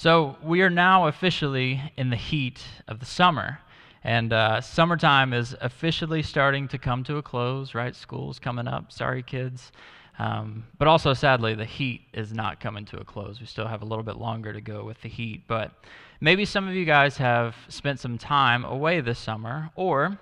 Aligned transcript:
So, 0.00 0.38
we 0.42 0.62
are 0.62 0.70
now 0.70 1.08
officially 1.08 1.92
in 1.98 2.08
the 2.08 2.16
heat 2.16 2.62
of 2.88 3.00
the 3.00 3.04
summer. 3.04 3.58
And 4.02 4.32
uh, 4.32 4.62
summertime 4.62 5.34
is 5.34 5.54
officially 5.60 6.22
starting 6.22 6.68
to 6.68 6.78
come 6.78 7.04
to 7.04 7.18
a 7.18 7.22
close, 7.22 7.74
right? 7.74 7.94
School's 7.94 8.38
coming 8.38 8.66
up. 8.66 8.92
Sorry, 8.92 9.22
kids. 9.22 9.72
Um, 10.18 10.64
but 10.78 10.88
also, 10.88 11.12
sadly, 11.12 11.54
the 11.54 11.66
heat 11.66 12.06
is 12.14 12.32
not 12.32 12.60
coming 12.60 12.86
to 12.86 12.96
a 12.96 13.04
close. 13.04 13.40
We 13.40 13.46
still 13.46 13.66
have 13.66 13.82
a 13.82 13.84
little 13.84 14.02
bit 14.02 14.16
longer 14.16 14.54
to 14.54 14.62
go 14.62 14.84
with 14.84 15.02
the 15.02 15.10
heat. 15.10 15.42
But 15.46 15.72
maybe 16.18 16.46
some 16.46 16.66
of 16.66 16.74
you 16.74 16.86
guys 16.86 17.18
have 17.18 17.54
spent 17.68 18.00
some 18.00 18.16
time 18.16 18.64
away 18.64 19.02
this 19.02 19.18
summer, 19.18 19.68
or 19.76 20.18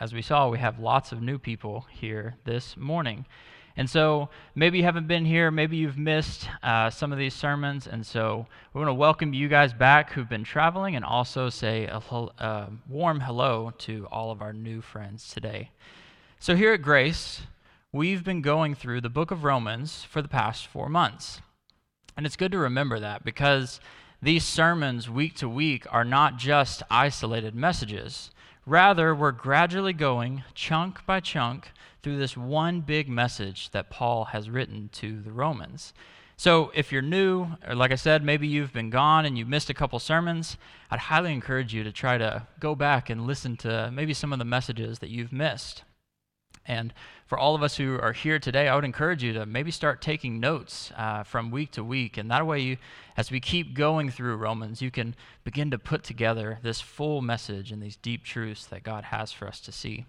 as 0.00 0.14
we 0.14 0.22
saw, 0.22 0.48
we 0.48 0.60
have 0.60 0.78
lots 0.78 1.12
of 1.12 1.20
new 1.20 1.38
people 1.38 1.84
here 1.90 2.36
this 2.46 2.74
morning. 2.74 3.26
And 3.76 3.90
so 3.90 4.28
maybe 4.54 4.78
you 4.78 4.84
haven't 4.84 5.08
been 5.08 5.24
here, 5.24 5.50
maybe 5.50 5.76
you've 5.76 5.98
missed 5.98 6.48
uh, 6.62 6.90
some 6.90 7.12
of 7.12 7.18
these 7.18 7.34
sermons. 7.34 7.88
And 7.88 8.06
so 8.06 8.46
we 8.72 8.78
want 8.78 8.88
to 8.88 8.94
welcome 8.94 9.34
you 9.34 9.48
guys 9.48 9.72
back 9.72 10.12
who've 10.12 10.28
been 10.28 10.44
traveling 10.44 10.94
and 10.94 11.04
also 11.04 11.50
say 11.50 11.86
a, 11.86 12.00
a 12.38 12.68
warm 12.88 13.20
hello 13.20 13.72
to 13.78 14.06
all 14.12 14.30
of 14.30 14.40
our 14.40 14.52
new 14.52 14.80
friends 14.80 15.28
today. 15.32 15.70
So 16.38 16.54
here 16.54 16.72
at 16.72 16.82
Grace, 16.82 17.42
we've 17.90 18.22
been 18.22 18.42
going 18.42 18.74
through 18.76 19.00
the 19.00 19.08
book 19.08 19.32
of 19.32 19.42
Romans 19.42 20.04
for 20.04 20.22
the 20.22 20.28
past 20.28 20.66
four 20.66 20.88
months. 20.88 21.40
And 22.16 22.26
it's 22.26 22.36
good 22.36 22.52
to 22.52 22.58
remember 22.58 23.00
that 23.00 23.24
because 23.24 23.80
these 24.22 24.44
sermons 24.44 25.10
week 25.10 25.34
to 25.36 25.48
week 25.48 25.84
are 25.92 26.04
not 26.04 26.36
just 26.36 26.82
isolated 26.90 27.54
messages. 27.54 28.30
Rather, 28.66 29.14
we're 29.14 29.30
gradually 29.30 29.92
going 29.92 30.42
chunk 30.54 31.04
by 31.04 31.20
chunk 31.20 31.70
through 32.02 32.16
this 32.16 32.34
one 32.34 32.80
big 32.80 33.10
message 33.10 33.70
that 33.70 33.90
Paul 33.90 34.26
has 34.26 34.48
written 34.48 34.88
to 34.94 35.20
the 35.20 35.32
Romans. 35.32 35.92
So, 36.38 36.72
if 36.74 36.90
you're 36.90 37.02
new, 37.02 37.46
or 37.68 37.74
like 37.74 37.92
I 37.92 37.96
said, 37.96 38.24
maybe 38.24 38.48
you've 38.48 38.72
been 38.72 38.88
gone 38.88 39.26
and 39.26 39.36
you 39.36 39.44
missed 39.44 39.68
a 39.68 39.74
couple 39.74 39.98
sermons, 39.98 40.56
I'd 40.90 40.98
highly 40.98 41.32
encourage 41.32 41.74
you 41.74 41.84
to 41.84 41.92
try 41.92 42.16
to 42.16 42.46
go 42.58 42.74
back 42.74 43.10
and 43.10 43.26
listen 43.26 43.58
to 43.58 43.90
maybe 43.92 44.14
some 44.14 44.32
of 44.32 44.38
the 44.38 44.46
messages 44.46 44.98
that 45.00 45.10
you've 45.10 45.32
missed. 45.32 45.84
And 46.66 46.94
for 47.26 47.38
all 47.38 47.54
of 47.54 47.62
us 47.62 47.76
who 47.76 47.98
are 47.98 48.12
here 48.12 48.38
today, 48.38 48.68
I 48.68 48.74
would 48.74 48.84
encourage 48.84 49.22
you 49.22 49.32
to 49.32 49.46
maybe 49.46 49.70
start 49.70 50.02
taking 50.02 50.40
notes 50.40 50.92
uh, 50.96 51.22
from 51.22 51.50
week 51.50 51.72
to 51.72 51.84
week. 51.84 52.16
And 52.18 52.30
that 52.30 52.46
way, 52.46 52.60
you, 52.60 52.76
as 53.16 53.30
we 53.30 53.40
keep 53.40 53.74
going 53.74 54.10
through 54.10 54.36
Romans, 54.36 54.82
you 54.82 54.90
can 54.90 55.14
begin 55.42 55.70
to 55.70 55.78
put 55.78 56.04
together 56.04 56.58
this 56.62 56.80
full 56.80 57.22
message 57.22 57.72
and 57.72 57.82
these 57.82 57.96
deep 57.96 58.24
truths 58.24 58.66
that 58.66 58.82
God 58.82 59.04
has 59.04 59.32
for 59.32 59.48
us 59.48 59.60
to 59.60 59.72
see. 59.72 60.06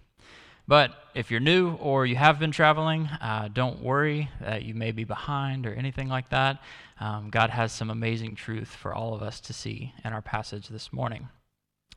But 0.68 0.92
if 1.14 1.30
you're 1.30 1.40
new 1.40 1.74
or 1.74 2.06
you 2.06 2.16
have 2.16 2.38
been 2.38 2.50
traveling, 2.50 3.06
uh, 3.06 3.48
don't 3.52 3.82
worry 3.82 4.30
that 4.40 4.64
you 4.64 4.74
may 4.74 4.90
be 4.90 5.04
behind 5.04 5.64
or 5.64 5.72
anything 5.72 6.08
like 6.08 6.30
that. 6.30 6.60
Um, 6.98 7.30
God 7.30 7.50
has 7.50 7.72
some 7.72 7.88
amazing 7.88 8.34
truth 8.34 8.68
for 8.68 8.92
all 8.92 9.14
of 9.14 9.22
us 9.22 9.40
to 9.42 9.52
see 9.52 9.94
in 10.04 10.12
our 10.12 10.22
passage 10.22 10.68
this 10.68 10.92
morning. 10.92 11.28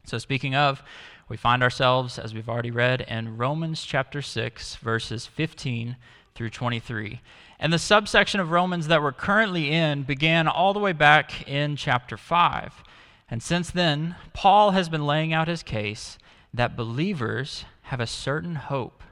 So, 0.05 0.17
speaking 0.17 0.55
of, 0.55 0.81
we 1.29 1.37
find 1.37 1.61
ourselves, 1.61 2.17
as 2.17 2.33
we've 2.33 2.49
already 2.49 2.71
read, 2.71 3.01
in 3.01 3.37
Romans 3.37 3.83
chapter 3.85 4.19
6, 4.21 4.77
verses 4.77 5.27
15 5.27 5.95
through 6.33 6.49
23. 6.49 7.21
And 7.59 7.71
the 7.71 7.77
subsection 7.77 8.39
of 8.39 8.49
Romans 8.49 8.87
that 8.87 9.01
we're 9.01 9.11
currently 9.11 9.69
in 9.69 10.03
began 10.03 10.47
all 10.47 10.73
the 10.73 10.79
way 10.79 10.91
back 10.91 11.47
in 11.47 11.75
chapter 11.75 12.17
5. 12.17 12.83
And 13.29 13.43
since 13.43 13.69
then, 13.69 14.15
Paul 14.33 14.71
has 14.71 14.89
been 14.89 15.05
laying 15.05 15.31
out 15.31 15.47
his 15.47 15.61
case 15.61 16.17
that 16.51 16.75
believers 16.75 17.65
have 17.83 17.99
a 17.99 18.07
certain 18.07 18.55
hope 18.55 19.03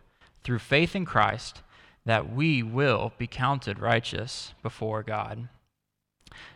through 0.43 0.59
faith 0.59 0.95
in 0.95 1.05
Christ 1.05 1.61
that 2.05 2.33
we 2.33 2.63
will 2.63 3.11
be 3.19 3.27
counted 3.27 3.79
righteous 3.79 4.53
before 4.63 5.03
God. 5.03 5.49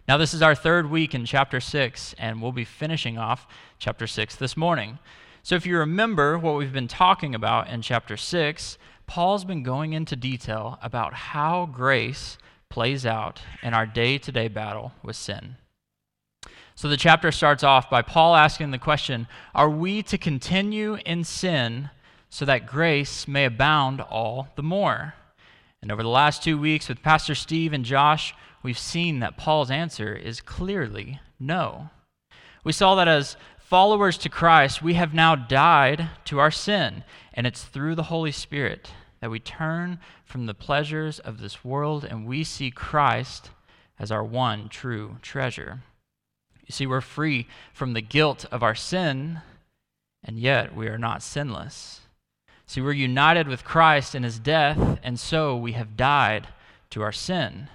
Now, 0.08 0.18
this 0.18 0.34
is 0.34 0.42
our 0.42 0.56
third 0.56 0.90
week 0.90 1.14
in 1.14 1.26
chapter 1.26 1.60
6, 1.60 2.16
and 2.18 2.42
we'll 2.42 2.52
be 2.52 2.66
finishing 2.66 3.18
off 3.18 3.46
chapter 3.78 4.08
6 4.08 4.36
this 4.38 4.58
morning. 4.58 4.98
So, 5.44 5.56
if 5.56 5.66
you 5.66 5.78
remember 5.78 6.38
what 6.38 6.58
we've 6.58 6.74
been 6.74 6.88
talking 6.88 7.34
about 7.34 7.68
in 7.68 7.82
chapter 7.82 8.16
6, 8.16 8.78
Paul's 9.08 9.44
been 9.44 9.64
going 9.64 9.94
into 9.94 10.16
detail 10.16 10.78
about 10.82 11.14
how 11.14 11.66
grace 11.66 12.38
plays 12.70 13.06
out 13.06 13.42
in 13.64 13.74
our 13.74 13.86
day 13.86 14.18
to 14.20 14.32
day 14.32 14.48
battle 14.48 14.92
with 15.04 15.16
sin. 15.16 15.56
So, 16.76 16.88
the 16.88 16.98
chapter 16.98 17.32
starts 17.32 17.64
off 17.64 17.90
by 17.90 18.02
Paul 18.02 18.36
asking 18.36 18.72
the 18.72 18.78
question 18.78 19.28
Are 19.56 19.70
we 19.70 20.04
to 20.04 20.18
continue 20.18 20.98
in 21.06 21.24
sin 21.24 21.90
so 22.32 22.46
that 22.46 22.66
grace 22.66 23.28
may 23.28 23.46
abound 23.46 24.00
all 24.00 24.48
the 24.56 24.64
more. 24.64 25.14
And 25.82 25.92
over 25.92 26.02
the 26.02 26.10
last 26.10 26.42
two 26.42 26.58
weeks 26.58 26.88
with 26.88 27.04
Pastor 27.04 27.36
Steve 27.36 27.74
and 27.74 27.84
Josh, 27.84 28.34
we've 28.64 28.80
seen 28.80 29.20
that 29.20 29.38
Paul's 29.38 29.70
answer 29.70 30.16
is 30.16 30.40
clearly 30.40 31.20
no. 31.40 31.90
We 32.64 32.72
saw 32.72 32.96
that 32.96 33.10
as 33.10 33.36
followers 33.72 34.18
to 34.18 34.28
Christ, 34.28 34.82
we 34.82 34.96
have 34.96 35.14
now 35.14 35.34
died 35.34 36.10
to 36.26 36.40
our 36.40 36.52
sin, 36.52 37.06
and 37.34 37.48
it's 37.48 37.64
through 37.64 37.96
the 37.96 38.12
Holy 38.12 38.34
Spirit 38.34 38.92
that 39.22 39.30
we 39.30 39.40
turn 39.40 39.98
from 40.26 40.46
the 40.46 40.54
pleasures 40.54 41.20
of 41.20 41.40
this 41.40 41.64
world 41.64 42.04
and 42.04 42.28
we 42.28 42.44
see 42.44 42.70
Christ 42.70 43.50
as 43.98 44.12
our 44.12 44.26
one 44.26 44.68
true 44.68 45.16
treasure. 45.22 45.84
You 46.68 46.74
see, 46.74 46.86
we're 46.86 47.00
free 47.00 47.48
from 47.72 47.94
the 47.94 48.02
guilt 48.02 48.44
of 48.52 48.62
our 48.62 48.76
sin, 48.76 49.40
and 50.22 50.38
yet 50.38 50.76
we 50.76 50.90
are 50.90 50.98
not 50.98 51.24
sinless. 51.24 52.02
See, 52.68 52.82
we're 52.82 52.92
united 52.92 53.48
with 53.48 53.64
Christ 53.64 54.14
in 54.14 54.24
his 54.24 54.38
death, 54.38 55.00
and 55.02 55.18
so 55.18 55.56
we 55.56 55.72
have 55.72 55.96
died 55.96 56.50
to 56.90 57.02
our 57.02 57.14
sin. 57.14 57.70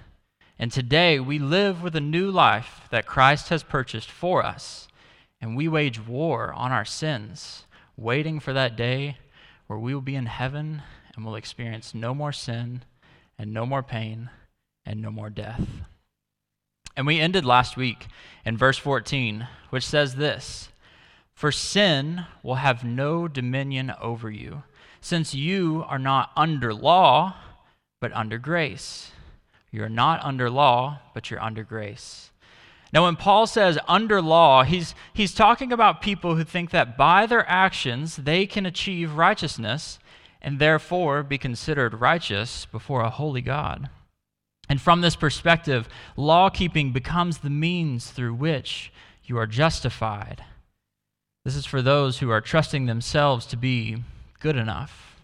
And 0.59 0.71
today 0.71 1.19
we 1.19 1.39
live 1.39 1.81
with 1.81 1.95
a 1.95 1.99
new 1.99 2.29
life 2.29 2.81
that 2.91 3.07
Christ 3.07 3.49
has 3.49 3.63
purchased 3.63 4.11
for 4.11 4.45
us, 4.45 4.87
and 5.41 5.55
we 5.55 5.67
wage 5.67 6.05
war 6.05 6.53
on 6.53 6.71
our 6.71 6.85
sins, 6.85 7.65
waiting 7.95 8.39
for 8.39 8.53
that 8.53 8.75
day 8.75 9.17
where 9.67 9.79
we 9.79 9.93
will 9.93 10.01
be 10.01 10.15
in 10.15 10.25
heaven 10.25 10.81
and 11.15 11.25
will 11.25 11.35
experience 11.35 11.93
no 11.93 12.13
more 12.13 12.31
sin 12.31 12.83
and 13.37 13.53
no 13.53 13.65
more 13.65 13.83
pain 13.83 14.29
and 14.85 15.01
no 15.01 15.11
more 15.11 15.29
death. 15.29 15.67
And 16.95 17.05
we 17.05 17.19
ended 17.19 17.45
last 17.45 17.77
week 17.77 18.07
in 18.43 18.57
verse 18.57 18.77
14, 18.77 19.47
which 19.69 19.85
says 19.85 20.15
this 20.15 20.69
For 21.35 21.51
sin 21.51 22.25
will 22.41 22.55
have 22.55 22.83
no 22.83 23.27
dominion 23.27 23.93
over 24.01 24.31
you 24.31 24.63
since 25.01 25.35
you 25.35 25.85
are 25.87 25.99
not 25.99 26.31
under 26.35 26.73
law, 26.73 27.35
but 27.99 28.11
under 28.13 28.37
grace. 28.37 29.11
You're 29.71 29.89
not 29.89 30.23
under 30.23 30.49
law, 30.49 30.99
but 31.13 31.29
you're 31.29 31.41
under 31.41 31.63
grace. 31.63 32.31
Now, 32.93 33.03
when 33.03 33.17
Paul 33.17 33.47
says 33.47 33.77
under 33.87 34.21
law, 34.21 34.63
he's, 34.63 34.95
he's 35.13 35.33
talking 35.33 35.73
about 35.73 36.01
people 36.01 36.35
who 36.35 36.43
think 36.43 36.69
that 36.71 36.97
by 36.97 37.25
their 37.25 37.47
actions 37.49 38.15
they 38.15 38.45
can 38.45 38.65
achieve 38.65 39.15
righteousness 39.15 39.99
and 40.41 40.59
therefore 40.59 41.23
be 41.23 41.37
considered 41.37 41.99
righteous 41.99 42.65
before 42.65 43.01
a 43.01 43.09
holy 43.09 43.41
God. 43.41 43.89
And 44.69 44.81
from 44.81 45.01
this 45.01 45.15
perspective, 45.15 45.87
law 46.15 46.49
keeping 46.49 46.91
becomes 46.91 47.39
the 47.39 47.49
means 47.49 48.11
through 48.11 48.33
which 48.33 48.91
you 49.23 49.37
are 49.37 49.47
justified. 49.47 50.43
This 51.43 51.55
is 51.55 51.65
for 51.65 51.81
those 51.81 52.19
who 52.19 52.29
are 52.29 52.41
trusting 52.41 52.85
themselves 52.85 53.45
to 53.47 53.57
be 53.57 54.03
good 54.39 54.55
enough. 54.55 55.15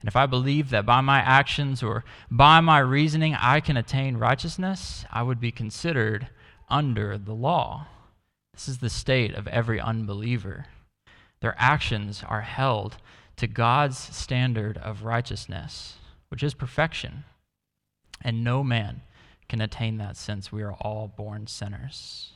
And 0.00 0.08
if 0.08 0.16
I 0.16 0.26
believe 0.26 0.70
that 0.70 0.86
by 0.86 1.00
my 1.00 1.18
actions 1.18 1.82
or 1.82 2.04
by 2.30 2.60
my 2.60 2.78
reasoning 2.78 3.34
I 3.34 3.60
can 3.60 3.76
attain 3.76 4.16
righteousness, 4.16 5.04
I 5.10 5.22
would 5.22 5.40
be 5.40 5.50
considered 5.50 6.28
under 6.68 7.18
the 7.18 7.34
law. 7.34 7.86
This 8.52 8.68
is 8.68 8.78
the 8.78 8.90
state 8.90 9.34
of 9.34 9.46
every 9.48 9.80
unbeliever. 9.80 10.66
Their 11.40 11.54
actions 11.58 12.22
are 12.26 12.42
held 12.42 12.96
to 13.36 13.46
God's 13.46 13.98
standard 13.98 14.78
of 14.78 15.04
righteousness, 15.04 15.96
which 16.28 16.42
is 16.42 16.54
perfection. 16.54 17.24
And 18.22 18.42
no 18.42 18.64
man 18.64 19.02
can 19.48 19.60
attain 19.60 19.98
that 19.98 20.16
since 20.16 20.50
we 20.50 20.62
are 20.62 20.72
all 20.72 21.12
born 21.14 21.46
sinners. 21.46 22.32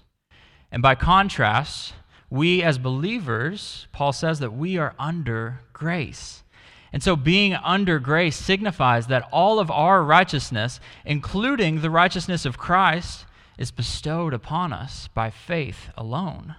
And 0.71 0.83
by 0.83 0.95
contrast, 0.95 1.95
we 2.29 2.63
as 2.63 2.79
believers, 2.79 3.89
Paul 3.93 4.13
says 4.13 4.39
that 4.39 4.53
we 4.53 4.77
are 4.77 4.95
under 4.99 5.61
grace. 5.73 6.45
And 6.93 7.03
so 7.03 7.17
being 7.17 7.55
under 7.55 7.99
grace 7.99 8.37
signifies 8.37 9.07
that 9.07 9.29
all 9.33 9.59
of 9.59 9.71
our 9.71 10.03
righteousness, 10.03 10.81
including 11.05 11.81
the 11.81 11.91
righteousness 11.91 12.45
of 12.45 12.59
Christ, 12.59 13.25
is 13.61 13.71
bestowed 13.71 14.33
upon 14.33 14.73
us 14.73 15.07
by 15.13 15.29
faith 15.29 15.91
alone. 15.95 16.57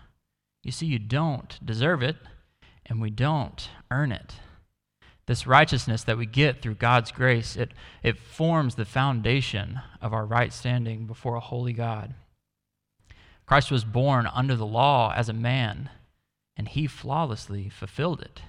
You 0.63 0.71
see, 0.71 0.86
you 0.86 1.00
don't 1.00 1.59
deserve 1.65 2.03
it, 2.03 2.15
and 2.86 3.01
we 3.01 3.09
don't 3.09 3.69
earn 3.89 4.12
it. 4.12 4.36
This 5.25 5.48
righteousness 5.48 6.03
that 6.03 6.19
we 6.19 6.27
get 6.27 6.62
through 6.62 6.75
God's 6.75 7.12
grace, 7.12 7.56
it, 7.56 7.71
it 8.03 8.19
forms 8.19 8.75
the 8.75 8.86
foundation 8.86 9.81
of 10.00 10.13
our 10.13 10.27
right 10.27 10.53
standing 10.53 11.07
before 11.07 11.36
a 11.36 11.39
holy 11.39 11.74
God. 11.74 12.13
Christ 13.48 13.71
was 13.71 13.83
born 13.83 14.27
under 14.27 14.56
the 14.56 14.65
law 14.65 15.12
as 15.15 15.27
a 15.27 15.33
man, 15.33 15.89
and 16.56 16.68
he 16.68 16.86
flawlessly 16.86 17.68
fulfilled 17.68 18.21
it. 18.21 18.44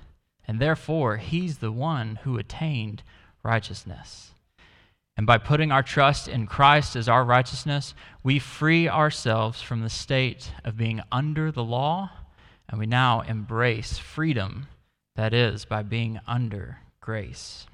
And 0.47 0.61
therefore, 0.61 1.17
he's 1.17 1.59
the 1.59 1.73
one 1.73 2.17
who 2.25 2.37
attained 2.37 3.03
righteousness. 3.43 4.33
And 5.17 5.26
by 5.26 5.38
putting 5.38 5.70
our 5.70 5.82
trust 5.82 6.26
in 6.26 6.47
Christ 6.47 6.97
as 6.97 7.09
our 7.09 7.25
righteousness, 7.25 7.94
we 8.23 8.38
free 8.38 8.88
ourselves 8.88 9.61
from 9.61 9.82
the 9.82 9.91
state 9.91 10.53
of 10.64 10.76
being 10.76 11.03
under 11.11 11.53
the 11.53 11.64
law, 11.64 12.11
and 12.69 12.79
we 12.79 12.87
now 12.87 13.20
embrace 13.20 13.99
freedom 13.99 14.69
that 15.17 15.35
is 15.35 15.64
by 15.64 15.82
being 15.82 16.19
under 16.26 16.79
grace. 17.00 17.67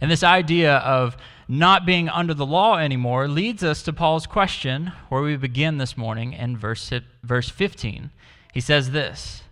And 0.00 0.10
this 0.10 0.22
idea 0.22 0.76
of 0.76 1.16
not 1.48 1.86
being 1.86 2.08
under 2.08 2.34
the 2.34 2.46
law 2.46 2.78
anymore 2.78 3.26
leads 3.26 3.64
us 3.64 3.82
to 3.82 3.92
Paul's 3.92 4.26
question, 4.26 4.92
where 5.08 5.22
we 5.22 5.36
begin 5.36 5.78
this 5.78 5.96
morning 5.96 6.32
in 6.32 6.56
verse, 6.56 6.92
verse 7.22 7.48
15. 7.48 8.10
He 8.52 8.60
says 8.60 8.92
this 8.92 9.42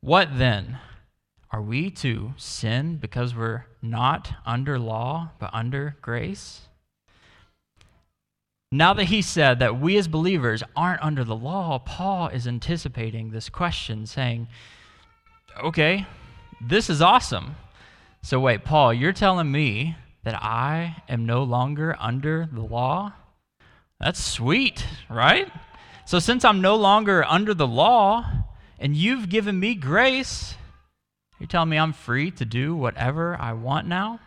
What 0.00 0.38
then? 0.38 0.78
Are 1.50 1.62
we 1.62 1.90
to 1.90 2.34
sin 2.36 2.96
because 2.96 3.34
we're 3.34 3.64
not 3.80 4.34
under 4.44 4.78
law, 4.78 5.30
but 5.38 5.50
under 5.52 5.96
grace? 6.02 6.62
Now 8.72 8.92
that 8.94 9.04
he 9.04 9.22
said 9.22 9.60
that 9.60 9.80
we 9.80 9.96
as 9.96 10.08
believers 10.08 10.64
aren't 10.74 11.02
under 11.02 11.22
the 11.22 11.36
law, 11.36 11.78
Paul 11.78 12.28
is 12.28 12.48
anticipating 12.48 13.30
this 13.30 13.48
question, 13.48 14.06
saying, 14.06 14.48
Okay, 15.62 16.06
this 16.60 16.90
is 16.90 17.00
awesome. 17.00 17.54
So, 18.22 18.40
wait, 18.40 18.64
Paul, 18.64 18.92
you're 18.92 19.12
telling 19.12 19.52
me 19.52 19.96
that 20.24 20.34
I 20.42 20.96
am 21.08 21.24
no 21.26 21.44
longer 21.44 21.96
under 22.00 22.48
the 22.52 22.62
law? 22.62 23.12
That's 24.00 24.22
sweet, 24.22 24.84
right? 25.08 25.48
So, 26.04 26.18
since 26.18 26.44
I'm 26.44 26.60
no 26.60 26.74
longer 26.74 27.24
under 27.24 27.54
the 27.54 27.68
law 27.68 28.28
and 28.80 28.96
you've 28.96 29.28
given 29.28 29.60
me 29.60 29.76
grace, 29.76 30.56
you're 31.38 31.46
telling 31.46 31.68
me 31.68 31.78
I'm 31.78 31.92
free 31.92 32.30
to 32.32 32.44
do 32.44 32.74
whatever 32.74 33.36
I 33.40 33.52
want 33.52 33.86
now? 33.86 34.20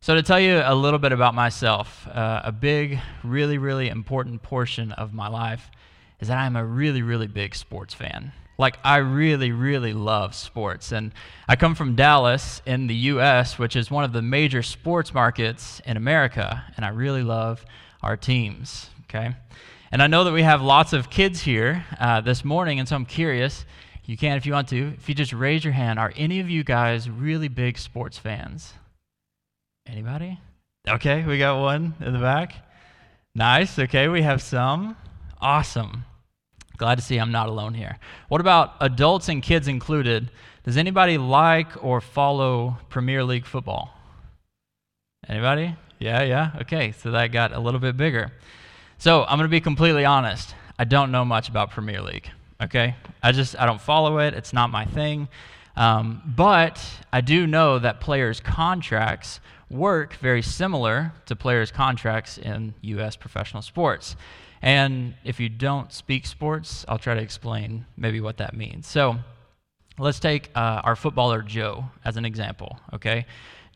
So, 0.00 0.14
to 0.14 0.22
tell 0.22 0.40
you 0.40 0.62
a 0.64 0.74
little 0.74 0.98
bit 0.98 1.12
about 1.12 1.34
myself, 1.34 2.08
uh, 2.08 2.40
a 2.42 2.50
big, 2.50 2.98
really, 3.22 3.56
really 3.56 3.88
important 3.88 4.42
portion 4.42 4.90
of 4.92 5.14
my 5.14 5.28
life 5.28 5.70
is 6.18 6.28
that 6.28 6.38
I'm 6.38 6.56
a 6.56 6.64
really, 6.64 7.02
really 7.02 7.28
big 7.28 7.54
sports 7.54 7.94
fan. 7.94 8.32
Like, 8.58 8.78
I 8.82 8.96
really, 8.96 9.52
really 9.52 9.92
love 9.92 10.34
sports. 10.34 10.92
And 10.92 11.12
I 11.48 11.56
come 11.56 11.74
from 11.74 11.94
Dallas 11.94 12.62
in 12.66 12.86
the 12.86 12.94
U.S., 12.94 13.58
which 13.58 13.76
is 13.76 13.90
one 13.90 14.02
of 14.02 14.12
the 14.12 14.22
major 14.22 14.62
sports 14.62 15.14
markets 15.14 15.80
in 15.86 15.96
America, 15.96 16.64
and 16.76 16.84
I 16.84 16.88
really 16.88 17.22
love 17.22 17.64
our 18.02 18.16
teams, 18.16 18.90
okay? 19.04 19.36
And 19.92 20.02
I 20.02 20.06
know 20.06 20.24
that 20.24 20.32
we 20.32 20.42
have 20.42 20.62
lots 20.62 20.92
of 20.92 21.10
kids 21.10 21.42
here 21.42 21.84
uh, 22.00 22.20
this 22.22 22.44
morning, 22.44 22.80
and 22.80 22.88
so 22.88 22.96
I'm 22.96 23.06
curious 23.06 23.64
you 24.12 24.18
can 24.18 24.36
if 24.36 24.44
you 24.44 24.52
want 24.52 24.68
to. 24.68 24.92
If 24.98 25.08
you 25.08 25.14
just 25.14 25.32
raise 25.32 25.64
your 25.64 25.72
hand, 25.72 25.98
are 25.98 26.12
any 26.16 26.38
of 26.40 26.50
you 26.50 26.64
guys 26.64 27.08
really 27.08 27.48
big 27.48 27.78
sports 27.78 28.18
fans? 28.18 28.74
Anybody? 29.86 30.38
Okay, 30.86 31.24
we 31.24 31.38
got 31.38 31.58
one 31.58 31.94
in 31.98 32.12
the 32.12 32.18
back. 32.18 32.56
Nice. 33.34 33.78
Okay, 33.78 34.08
we 34.08 34.20
have 34.20 34.42
some. 34.42 34.98
Awesome. 35.40 36.04
Glad 36.76 36.96
to 36.96 37.02
see 37.02 37.16
I'm 37.16 37.32
not 37.32 37.48
alone 37.48 37.72
here. 37.72 37.98
What 38.28 38.42
about 38.42 38.74
adults 38.80 39.30
and 39.30 39.42
kids 39.42 39.66
included? 39.66 40.30
Does 40.62 40.76
anybody 40.76 41.16
like 41.16 41.82
or 41.82 42.02
follow 42.02 42.76
Premier 42.90 43.24
League 43.24 43.46
football? 43.46 43.96
Anybody? 45.26 45.74
Yeah, 45.98 46.22
yeah. 46.22 46.50
Okay, 46.60 46.92
so 46.92 47.12
that 47.12 47.28
got 47.28 47.52
a 47.52 47.60
little 47.60 47.80
bit 47.80 47.96
bigger. 47.96 48.30
So 48.98 49.22
I'm 49.22 49.38
going 49.38 49.48
to 49.48 49.50
be 49.50 49.62
completely 49.62 50.04
honest. 50.04 50.54
I 50.78 50.84
don't 50.84 51.10
know 51.10 51.24
much 51.24 51.48
about 51.48 51.70
Premier 51.70 52.02
League 52.02 52.30
okay? 52.62 52.96
I 53.22 53.32
just, 53.32 53.58
I 53.58 53.66
don't 53.66 53.80
follow 53.80 54.18
it. 54.18 54.34
It's 54.34 54.52
not 54.52 54.70
my 54.70 54.84
thing. 54.84 55.28
Um, 55.76 56.22
but 56.24 56.84
I 57.12 57.20
do 57.20 57.46
know 57.46 57.78
that 57.78 58.00
players' 58.00 58.40
contracts 58.40 59.40
work 59.70 60.14
very 60.14 60.42
similar 60.42 61.12
to 61.26 61.34
players' 61.34 61.70
contracts 61.70 62.38
in 62.38 62.74
U.S. 62.82 63.16
professional 63.16 63.62
sports. 63.62 64.16
And 64.60 65.14
if 65.24 65.40
you 65.40 65.48
don't 65.48 65.92
speak 65.92 66.26
sports, 66.26 66.84
I'll 66.88 66.98
try 66.98 67.14
to 67.14 67.20
explain 67.20 67.86
maybe 67.96 68.20
what 68.20 68.36
that 68.36 68.54
means. 68.54 68.86
So 68.86 69.16
let's 69.98 70.20
take 70.20 70.50
uh, 70.54 70.82
our 70.84 70.94
footballer 70.94 71.42
Joe 71.42 71.86
as 72.04 72.16
an 72.16 72.24
example, 72.24 72.78
okay? 72.92 73.26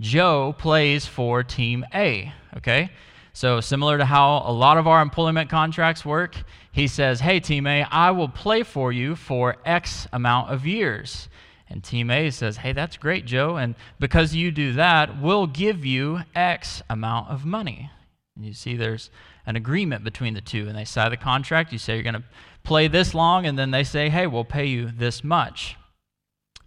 Joe 0.00 0.54
plays 0.58 1.06
for 1.06 1.42
Team 1.42 1.84
A, 1.94 2.32
okay? 2.58 2.90
So, 3.32 3.60
similar 3.60 3.98
to 3.98 4.06
how 4.06 4.42
a 4.46 4.52
lot 4.52 4.78
of 4.78 4.86
our 4.86 5.02
employment 5.02 5.50
contracts 5.50 6.06
work, 6.06 6.36
he 6.76 6.88
says, 6.88 7.20
Hey, 7.20 7.40
Team 7.40 7.66
A, 7.66 7.84
I 7.84 8.10
will 8.10 8.28
play 8.28 8.62
for 8.62 8.92
you 8.92 9.16
for 9.16 9.56
X 9.64 10.06
amount 10.12 10.50
of 10.50 10.66
years. 10.66 11.30
And 11.70 11.82
Team 11.82 12.10
A 12.10 12.28
says, 12.28 12.58
Hey, 12.58 12.74
that's 12.74 12.98
great, 12.98 13.24
Joe. 13.24 13.56
And 13.56 13.76
because 13.98 14.34
you 14.34 14.50
do 14.50 14.74
that, 14.74 15.18
we'll 15.18 15.46
give 15.46 15.86
you 15.86 16.20
X 16.34 16.82
amount 16.90 17.30
of 17.30 17.46
money. 17.46 17.90
And 18.36 18.44
you 18.44 18.52
see, 18.52 18.76
there's 18.76 19.08
an 19.46 19.56
agreement 19.56 20.04
between 20.04 20.34
the 20.34 20.42
two. 20.42 20.68
And 20.68 20.76
they 20.76 20.84
sign 20.84 21.10
the 21.10 21.16
contract. 21.16 21.72
You 21.72 21.78
say 21.78 21.94
you're 21.94 22.02
going 22.02 22.12
to 22.12 22.24
play 22.62 22.88
this 22.88 23.14
long, 23.14 23.46
and 23.46 23.58
then 23.58 23.70
they 23.70 23.82
say, 23.82 24.10
Hey, 24.10 24.26
we'll 24.26 24.44
pay 24.44 24.66
you 24.66 24.90
this 24.90 25.24
much. 25.24 25.76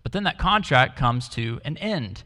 But 0.01 0.11
then 0.11 0.23
that 0.23 0.39
contract 0.39 0.97
comes 0.97 1.29
to 1.29 1.61
an 1.63 1.77
end. 1.77 2.23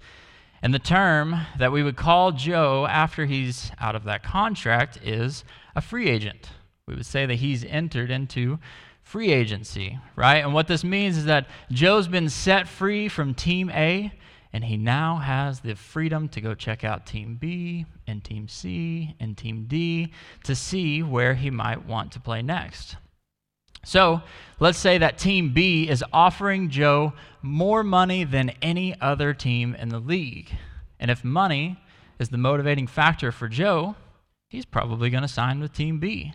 And 0.61 0.73
the 0.73 0.79
term 0.79 1.35
that 1.59 1.73
we 1.73 1.83
would 1.83 1.97
call 1.97 2.31
Joe 2.31 2.87
after 2.89 3.25
he's 3.25 3.73
out 3.77 3.97
of 3.97 4.05
that 4.05 4.23
contract 4.23 4.99
is 5.03 5.43
a 5.75 5.81
free 5.81 6.07
agent. 6.07 6.49
We 6.87 6.95
would 6.95 7.05
say 7.05 7.25
that 7.25 7.35
he's 7.35 7.63
entered 7.63 8.11
into 8.11 8.59
free 9.01 9.31
agency, 9.31 9.99
right? 10.15 10.37
And 10.37 10.53
what 10.53 10.67
this 10.67 10.83
means 10.83 11.17
is 11.17 11.25
that 11.25 11.47
Joe's 11.71 12.07
been 12.07 12.29
set 12.29 12.67
free 12.67 13.07
from 13.07 13.33
Team 13.33 13.69
A, 13.69 14.11
and 14.51 14.63
he 14.65 14.77
now 14.77 15.17
has 15.17 15.61
the 15.61 15.75
freedom 15.75 16.27
to 16.29 16.41
go 16.41 16.53
check 16.53 16.83
out 16.83 17.05
Team 17.05 17.37
B 17.39 17.85
and 18.05 18.23
Team 18.23 18.47
C 18.47 19.15
and 19.19 19.37
Team 19.37 19.65
D 19.67 20.11
to 20.43 20.55
see 20.55 21.01
where 21.01 21.33
he 21.35 21.49
might 21.49 21.85
want 21.85 22.11
to 22.13 22.19
play 22.19 22.41
next. 22.41 22.97
So 23.85 24.21
let's 24.59 24.77
say 24.77 24.97
that 24.97 25.17
Team 25.17 25.53
B 25.53 25.89
is 25.89 26.03
offering 26.13 26.69
Joe 26.69 27.13
more 27.41 27.83
money 27.83 28.23
than 28.23 28.51
any 28.61 28.99
other 29.01 29.33
team 29.33 29.75
in 29.75 29.89
the 29.89 29.99
league. 29.99 30.51
And 30.99 31.11
if 31.11 31.23
money 31.23 31.79
is 32.19 32.29
the 32.29 32.37
motivating 32.37 32.87
factor 32.87 33.31
for 33.31 33.49
Joe, 33.49 33.95
he's 34.49 34.65
probably 34.65 35.09
going 35.09 35.23
to 35.23 35.27
sign 35.27 35.59
with 35.59 35.73
Team 35.73 35.99
B. 35.99 36.33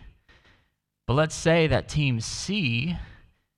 But 1.09 1.15
let's 1.15 1.33
say 1.33 1.65
that 1.65 1.89
Team 1.89 2.19
C 2.19 2.95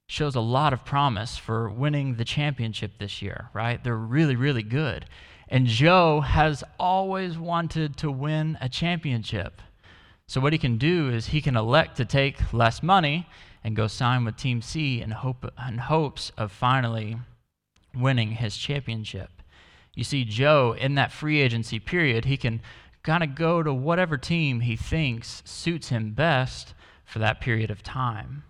shows 0.07 0.35
a 0.35 0.39
lot 0.39 0.71
of 0.71 0.85
promise 0.85 1.35
for 1.35 1.69
winning 1.69 2.15
the 2.15 2.23
championship 2.23 2.93
this 2.97 3.21
year, 3.21 3.49
right? 3.53 3.83
They're 3.83 3.93
really, 3.93 4.37
really 4.37 4.63
good. 4.63 5.05
And 5.49 5.67
Joe 5.67 6.21
has 6.21 6.63
always 6.79 7.37
wanted 7.37 7.97
to 7.97 8.09
win 8.09 8.57
a 8.61 8.69
championship. 8.69 9.61
So, 10.27 10.39
what 10.39 10.53
he 10.53 10.59
can 10.59 10.77
do 10.77 11.09
is 11.09 11.27
he 11.27 11.41
can 11.41 11.57
elect 11.57 11.97
to 11.97 12.05
take 12.05 12.53
less 12.53 12.81
money 12.81 13.27
and 13.65 13.75
go 13.75 13.87
sign 13.87 14.23
with 14.23 14.37
Team 14.37 14.61
C 14.61 15.01
in, 15.01 15.11
hope, 15.11 15.45
in 15.67 15.77
hopes 15.79 16.31
of 16.37 16.53
finally 16.53 17.17
winning 17.93 18.31
his 18.31 18.55
championship. 18.55 19.29
You 19.93 20.05
see, 20.05 20.23
Joe, 20.23 20.73
in 20.79 20.95
that 20.95 21.11
free 21.11 21.41
agency 21.41 21.81
period, 21.81 22.23
he 22.23 22.37
can 22.37 22.61
kind 23.03 23.23
of 23.23 23.35
go 23.35 23.61
to 23.61 23.73
whatever 23.73 24.17
team 24.17 24.61
he 24.61 24.77
thinks 24.77 25.43
suits 25.45 25.89
him 25.89 26.13
best 26.13 26.75
for 27.11 27.19
that 27.19 27.41
period 27.41 27.69
of 27.69 27.83
time. 27.83 28.43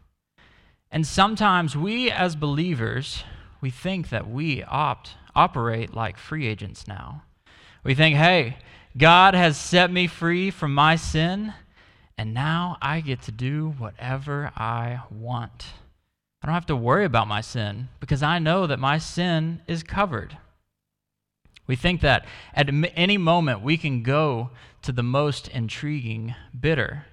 And 0.91 1.07
sometimes 1.07 1.75
we, 1.75 2.11
as 2.11 2.35
believers, 2.35 3.23
we 3.59 3.69
think 3.69 4.09
that 4.09 4.29
we 4.29 4.63
opt, 4.63 5.15
operate 5.35 5.93
like 5.93 6.17
free 6.17 6.47
agents 6.47 6.87
now. 6.87 7.23
We 7.83 7.95
think, 7.95 8.17
hey, 8.17 8.57
God 8.95 9.33
has 9.33 9.57
set 9.57 9.91
me 9.91 10.05
free 10.05 10.51
from 10.51 10.75
my 10.75 10.95
sin, 10.95 11.53
and 12.17 12.33
now 12.33 12.77
I 12.81 13.01
get 13.01 13.21
to 13.23 13.31
do 13.31 13.73
whatever 13.77 14.51
I 14.55 15.01
want. 15.09 15.67
I 16.43 16.47
don't 16.47 16.53
have 16.53 16.65
to 16.67 16.75
worry 16.75 17.05
about 17.05 17.27
my 17.27 17.41
sin 17.41 17.89
because 17.99 18.21
I 18.21 18.37
know 18.37 18.67
that 18.67 18.79
my 18.79 18.97
sin 18.97 19.61
is 19.67 19.81
covered. 19.81 20.37
We 21.67 21.75
think 21.75 22.01
that 22.01 22.25
at 22.53 22.69
any 22.95 23.17
moment 23.17 23.61
we 23.61 23.77
can 23.77 24.03
go 24.03 24.49
to 24.81 24.91
the 24.91 25.03
most 25.03 25.47
intriguing 25.47 26.35
bidder. 26.59 27.05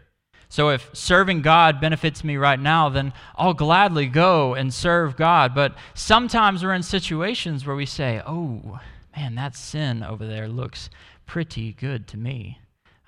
So 0.49 0.71
if 0.71 0.89
serving 0.95 1.43
God 1.43 1.81
benefits 1.81 2.25
me 2.25 2.37
right 2.37 2.59
now, 2.59 2.89
then 2.89 3.13
I'll 3.37 3.55
gladly 3.55 4.07
go 4.07 4.55
and 4.55 4.73
serve 4.73 5.17
God. 5.17 5.55
But 5.55 5.75
sometimes 5.95 6.65
we're 6.65 6.73
in 6.73 6.83
situations 6.83 7.67
where 7.67 7.77
we 7.77 7.87
say, 7.87 8.23
oh, 8.27 8.81
man, 9.15 9.35
that 9.35 9.55
sin 9.55 10.03
over 10.03 10.27
there 10.27 10.49
looks 10.49 10.89
pretty 11.27 11.75
good 11.75 12.07
to 12.09 12.17
me. 12.17 12.61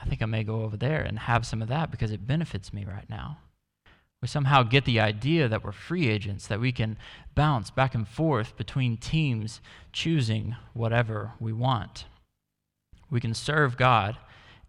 I 0.03 0.07
think 0.07 0.23
I 0.23 0.27
may 0.27 0.45
go 0.45 0.63
over 0.63 0.77
there 0.77 1.01
and 1.01 1.19
have 1.19 1.47
some 1.47 1.63
of 1.63 1.69
that 1.69 1.91
because 1.91 2.11
it 2.11 2.27
benefits 2.27 2.73
me 2.73 2.85
right 2.85 3.09
now. 3.09 3.39
We 4.21 4.29
somehow 4.29 4.63
get 4.63 4.85
the 4.85 5.01
idea 5.01 5.49
that 5.49 5.65
we're 5.65 5.73
free 5.73 6.09
agents, 6.09 6.47
that 6.47 6.61
we 6.61 6.73
can 6.73 6.99
bounce 7.35 7.71
back 7.71 7.95
and 7.95 8.07
forth 8.07 8.55
between 8.57 8.99
teams 8.99 9.63
choosing 9.93 10.57
whatever 10.75 11.33
we 11.41 11.55
want. 11.55 12.05
We 13.11 13.19
can 13.19 13.33
serve 13.33 13.79
God 13.79 14.19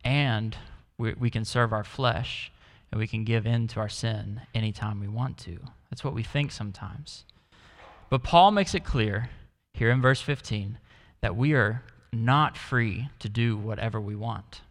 and 0.05 0.55
we, 0.97 1.13
we 1.13 1.29
can 1.29 1.43
serve 1.43 1.73
our 1.73 1.83
flesh 1.83 2.51
and 2.91 2.99
we 2.99 3.07
can 3.07 3.23
give 3.23 3.45
in 3.45 3.67
to 3.69 3.79
our 3.79 3.89
sin 3.89 4.41
anytime 4.53 4.99
we 4.99 5.07
want 5.07 5.37
to. 5.39 5.59
That's 5.89 6.03
what 6.03 6.13
we 6.13 6.23
think 6.23 6.51
sometimes. 6.51 7.25
But 8.09 8.23
Paul 8.23 8.51
makes 8.51 8.75
it 8.75 8.83
clear 8.83 9.29
here 9.73 9.89
in 9.89 10.01
verse 10.01 10.21
15 10.21 10.77
that 11.21 11.35
we 11.35 11.53
are 11.53 11.83
not 12.11 12.57
free 12.57 13.09
to 13.19 13.29
do 13.29 13.55
whatever 13.55 14.01
we 14.01 14.15
want. 14.15 14.61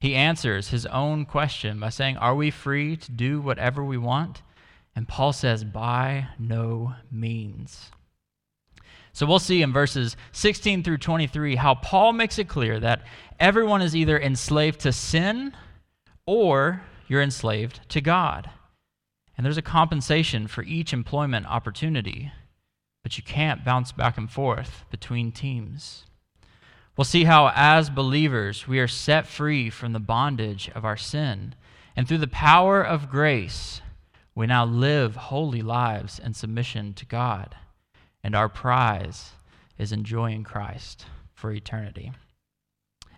He 0.00 0.14
answers 0.14 0.68
his 0.68 0.86
own 0.86 1.24
question 1.24 1.78
by 1.78 1.88
saying, 1.90 2.16
Are 2.16 2.34
we 2.34 2.50
free 2.50 2.96
to 2.96 3.12
do 3.12 3.40
whatever 3.40 3.84
we 3.84 3.96
want? 3.96 4.42
And 4.96 5.08
Paul 5.08 5.32
says, 5.32 5.64
By 5.64 6.28
no 6.38 6.94
means. 7.10 7.90
So 9.12 9.26
we'll 9.26 9.38
see 9.38 9.62
in 9.62 9.72
verses 9.72 10.16
16 10.32 10.82
through 10.82 10.98
23 10.98 11.54
how 11.54 11.76
Paul 11.76 12.12
makes 12.12 12.38
it 12.38 12.48
clear 12.48 12.80
that 12.80 13.02
everyone 13.38 13.80
is 13.80 13.94
either 13.94 14.18
enslaved 14.18 14.80
to 14.80 14.92
sin 14.92 15.52
or 16.26 16.82
you're 17.08 17.22
enslaved 17.22 17.88
to 17.90 18.00
God. 18.00 18.50
And 19.36 19.44
there's 19.44 19.58
a 19.58 19.62
compensation 19.62 20.46
for 20.46 20.62
each 20.62 20.92
employment 20.92 21.46
opportunity, 21.46 22.32
but 23.02 23.16
you 23.16 23.24
can't 23.24 23.64
bounce 23.64 23.92
back 23.92 24.16
and 24.16 24.30
forth 24.30 24.84
between 24.90 25.32
teams. 25.32 26.04
We'll 26.96 27.04
see 27.04 27.24
how, 27.24 27.50
as 27.54 27.90
believers, 27.90 28.68
we 28.68 28.78
are 28.78 28.88
set 28.88 29.26
free 29.26 29.70
from 29.70 29.92
the 29.92 30.00
bondage 30.00 30.70
of 30.74 30.84
our 30.84 30.96
sin. 30.96 31.54
And 31.96 32.06
through 32.06 32.18
the 32.18 32.28
power 32.28 32.82
of 32.82 33.10
grace, 33.10 33.80
we 34.34 34.46
now 34.46 34.64
live 34.64 35.16
holy 35.16 35.62
lives 35.62 36.18
in 36.18 36.34
submission 36.34 36.94
to 36.94 37.04
God 37.04 37.56
and 38.24 38.34
our 38.34 38.48
prize 38.48 39.32
is 39.78 39.92
enjoying 39.92 40.42
Christ 40.42 41.04
for 41.34 41.52
eternity. 41.52 42.10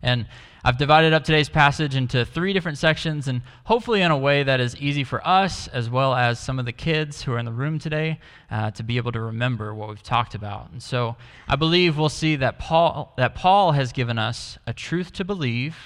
And 0.03 0.27
I've 0.65 0.79
divided 0.79 1.13
up 1.13 1.23
today's 1.23 1.49
passage 1.49 1.95
into 1.95 2.25
three 2.25 2.53
different 2.53 2.79
sections, 2.79 3.29
and 3.29 3.43
hopefully 3.65 4.03
in 4.03 4.11
a 4.11 4.19
way 4.19 4.43
that 4.43 4.61
is 4.61 4.77
easy 4.77 5.05
for 5.05 5.27
us, 5.27 5.69
as 5.69 5.89
well 5.89 6.15
as 6.15 6.41
some 6.41 6.59
of 6.59 6.65
the 6.65 6.73
kids 6.73 7.23
who 7.23 7.33
are 7.33 7.39
in 7.39 7.45
the 7.45 7.53
room 7.53 7.79
today, 7.79 8.19
uh, 8.51 8.73
to 8.73 8.83
be 8.83 8.97
able 8.97 9.13
to 9.13 9.21
remember 9.21 9.73
what 9.75 9.89
we've 9.89 10.03
talked 10.03 10.35
about. 10.35 10.71
And 10.73 10.83
so 10.83 11.15
I 11.47 11.55
believe 11.55 11.97
we'll 11.97 12.09
see 12.09 12.35
that 12.37 12.59
Paul, 12.59 13.15
that 13.17 13.35
Paul 13.37 13.73
has 13.73 13.93
given 13.93 14.19
us 14.19 14.59
a 14.67 14.73
truth 14.73 15.13
to 15.13 15.25
believe, 15.25 15.77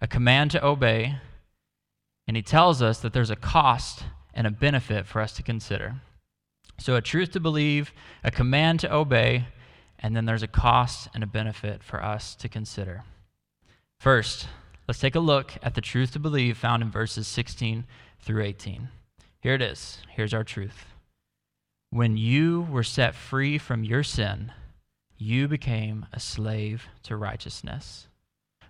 a 0.00 0.06
command 0.06 0.52
to 0.52 0.64
obey, 0.64 1.16
and 2.26 2.36
he 2.36 2.42
tells 2.42 2.80
us 2.80 3.00
that 3.00 3.12
there's 3.12 3.30
a 3.30 3.36
cost 3.36 4.04
and 4.32 4.46
a 4.46 4.50
benefit 4.50 5.06
for 5.06 5.20
us 5.20 5.32
to 5.32 5.42
consider. 5.42 5.96
So, 6.78 6.94
a 6.94 7.02
truth 7.02 7.32
to 7.32 7.40
believe, 7.40 7.92
a 8.22 8.30
command 8.30 8.80
to 8.80 8.94
obey, 8.94 9.48
and 9.98 10.14
then 10.16 10.26
there's 10.26 10.44
a 10.44 10.48
cost 10.48 11.08
and 11.12 11.24
a 11.24 11.26
benefit 11.26 11.82
for 11.82 12.02
us 12.02 12.34
to 12.36 12.48
consider. 12.48 13.02
First, 13.98 14.46
let's 14.86 15.00
take 15.00 15.16
a 15.16 15.20
look 15.20 15.52
at 15.60 15.74
the 15.74 15.80
truth 15.80 16.12
to 16.12 16.20
believe 16.20 16.56
found 16.56 16.82
in 16.82 16.90
verses 16.90 17.26
16 17.26 17.84
through 18.20 18.44
18. 18.44 18.88
Here 19.40 19.54
it 19.54 19.62
is. 19.62 19.98
Here's 20.10 20.34
our 20.34 20.44
truth. 20.44 20.86
When 21.90 22.16
you 22.16 22.68
were 22.70 22.84
set 22.84 23.14
free 23.14 23.58
from 23.58 23.82
your 23.82 24.04
sin, 24.04 24.52
you 25.16 25.48
became 25.48 26.06
a 26.12 26.20
slave 26.20 26.86
to 27.04 27.16
righteousness. 27.16 28.06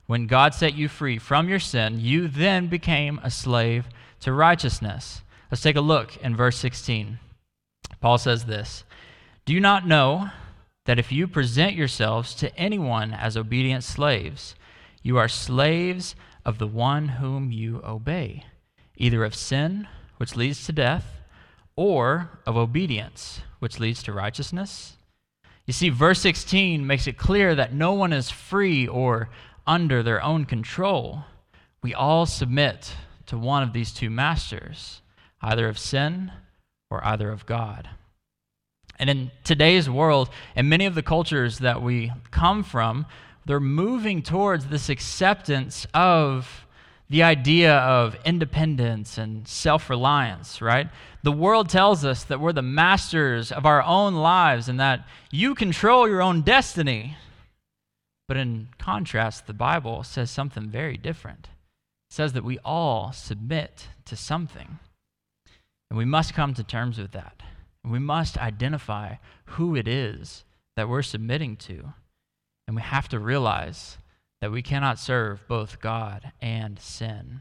When 0.06 0.26
God 0.26 0.54
set 0.54 0.74
you 0.74 0.88
free 0.88 1.18
from 1.18 1.50
your 1.50 1.58
sin, 1.58 2.00
you 2.00 2.28
then 2.28 2.68
became 2.68 3.20
a 3.22 3.30
slave 3.30 3.86
to 4.20 4.32
righteousness. 4.32 5.20
Let's 5.50 5.62
take 5.62 5.76
a 5.76 5.82
look 5.82 6.16
in 6.18 6.34
verse 6.36 6.56
16. 6.56 7.18
Paul 8.00 8.16
says 8.16 8.46
this 8.46 8.84
Do 9.44 9.52
you 9.52 9.60
not 9.60 9.86
know 9.86 10.30
that 10.86 10.98
if 10.98 11.12
you 11.12 11.28
present 11.28 11.76
yourselves 11.76 12.34
to 12.36 12.56
anyone 12.56 13.12
as 13.12 13.36
obedient 13.36 13.84
slaves, 13.84 14.54
you 15.08 15.16
are 15.16 15.26
slaves 15.26 16.14
of 16.44 16.58
the 16.58 16.66
one 16.66 17.08
whom 17.08 17.50
you 17.50 17.80
obey, 17.82 18.44
either 18.98 19.24
of 19.24 19.34
sin, 19.34 19.88
which 20.18 20.36
leads 20.36 20.66
to 20.66 20.72
death, 20.72 21.22
or 21.76 22.38
of 22.44 22.58
obedience, 22.58 23.40
which 23.58 23.80
leads 23.80 24.02
to 24.02 24.12
righteousness? 24.12 24.98
You 25.64 25.72
see, 25.72 25.88
verse 25.88 26.20
16 26.20 26.86
makes 26.86 27.06
it 27.06 27.16
clear 27.16 27.54
that 27.54 27.72
no 27.72 27.94
one 27.94 28.12
is 28.12 28.30
free 28.30 28.86
or 28.86 29.30
under 29.66 30.02
their 30.02 30.22
own 30.22 30.44
control. 30.44 31.24
We 31.82 31.94
all 31.94 32.26
submit 32.26 32.92
to 33.28 33.38
one 33.38 33.62
of 33.62 33.72
these 33.72 33.92
two 33.92 34.10
masters, 34.10 35.00
either 35.40 35.70
of 35.70 35.78
sin 35.78 36.32
or 36.90 37.02
either 37.02 37.30
of 37.30 37.46
God. 37.46 37.88
And 38.98 39.08
in 39.08 39.30
today's 39.42 39.88
world, 39.88 40.28
and 40.54 40.68
many 40.68 40.84
of 40.84 40.94
the 40.94 41.02
cultures 41.02 41.60
that 41.60 41.80
we 41.80 42.12
come 42.30 42.62
from, 42.62 43.06
they're 43.48 43.60
moving 43.60 44.20
towards 44.20 44.66
this 44.66 44.90
acceptance 44.90 45.86
of 45.94 46.66
the 47.08 47.22
idea 47.22 47.78
of 47.78 48.14
independence 48.26 49.16
and 49.16 49.48
self 49.48 49.88
reliance, 49.88 50.60
right? 50.60 50.88
The 51.22 51.32
world 51.32 51.70
tells 51.70 52.04
us 52.04 52.24
that 52.24 52.40
we're 52.40 52.52
the 52.52 52.60
masters 52.60 53.50
of 53.50 53.64
our 53.64 53.82
own 53.82 54.16
lives 54.16 54.68
and 54.68 54.78
that 54.80 55.08
you 55.30 55.54
control 55.54 56.06
your 56.06 56.20
own 56.20 56.42
destiny. 56.42 57.16
But 58.26 58.36
in 58.36 58.68
contrast, 58.78 59.46
the 59.46 59.54
Bible 59.54 60.02
says 60.02 60.30
something 60.30 60.68
very 60.68 60.98
different. 60.98 61.48
It 62.10 62.14
says 62.14 62.34
that 62.34 62.44
we 62.44 62.58
all 62.66 63.12
submit 63.12 63.88
to 64.04 64.14
something. 64.14 64.78
And 65.90 65.96
we 65.96 66.04
must 66.04 66.34
come 66.34 66.52
to 66.52 66.62
terms 66.62 66.98
with 66.98 67.12
that. 67.12 67.42
We 67.82 67.98
must 67.98 68.36
identify 68.36 69.14
who 69.46 69.74
it 69.74 69.88
is 69.88 70.44
that 70.76 70.90
we're 70.90 71.00
submitting 71.00 71.56
to. 71.56 71.94
And 72.68 72.76
we 72.76 72.82
have 72.82 73.08
to 73.08 73.18
realize 73.18 73.96
that 74.42 74.52
we 74.52 74.60
cannot 74.60 74.98
serve 74.98 75.48
both 75.48 75.80
God 75.80 76.32
and 76.42 76.78
sin. 76.78 77.40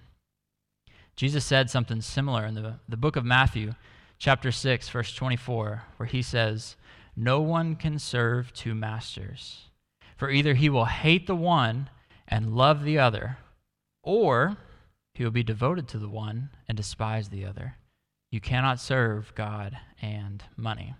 Jesus 1.17 1.43
said 1.43 1.69
something 1.69 1.99
similar 1.99 2.45
in 2.45 2.55
the, 2.55 2.75
the 2.87 2.95
book 2.95 3.17
of 3.17 3.25
Matthew, 3.25 3.73
chapter 4.17 4.53
6, 4.53 4.87
verse 4.87 5.13
24, 5.13 5.83
where 5.97 6.07
he 6.07 6.21
says, 6.21 6.77
No 7.13 7.41
one 7.41 7.75
can 7.75 7.99
serve 7.99 8.53
two 8.53 8.73
masters, 8.73 9.65
for 10.15 10.29
either 10.29 10.53
he 10.53 10.69
will 10.69 10.85
hate 10.85 11.27
the 11.27 11.35
one 11.35 11.89
and 12.25 12.55
love 12.55 12.85
the 12.85 12.97
other, 12.97 13.37
or 14.03 14.55
he 15.13 15.25
will 15.25 15.31
be 15.31 15.43
devoted 15.43 15.89
to 15.89 15.97
the 15.97 16.07
one 16.07 16.51
and 16.69 16.77
despise 16.77 17.27
the 17.27 17.43
other. 17.43 17.75
You 18.31 18.39
cannot 18.39 18.79
serve 18.79 19.35
God 19.35 19.77
and 20.01 20.41
money. 20.55 20.95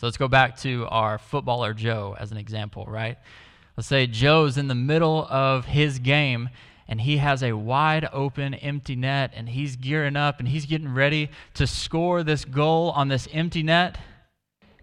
So 0.00 0.06
let's 0.06 0.16
go 0.16 0.28
back 0.28 0.56
to 0.58 0.86
our 0.90 1.18
footballer 1.18 1.72
Joe 1.72 2.16
as 2.18 2.32
an 2.32 2.36
example, 2.36 2.84
right? 2.86 3.16
Let's 3.76 3.88
say 3.88 4.06
Joe's 4.06 4.56
in 4.56 4.68
the 4.68 4.74
middle 4.74 5.26
of 5.30 5.66
his 5.66 5.98
game 5.98 6.48
and 6.86 7.00
he 7.00 7.18
has 7.18 7.42
a 7.42 7.52
wide 7.52 8.08
open 8.12 8.54
empty 8.54 8.96
net 8.96 9.32
and 9.34 9.48
he's 9.48 9.76
gearing 9.76 10.16
up 10.16 10.38
and 10.38 10.48
he's 10.48 10.66
getting 10.66 10.92
ready 10.92 11.30
to 11.54 11.66
score 11.66 12.22
this 12.22 12.44
goal 12.44 12.90
on 12.90 13.08
this 13.08 13.28
empty 13.32 13.62
net. 13.62 13.98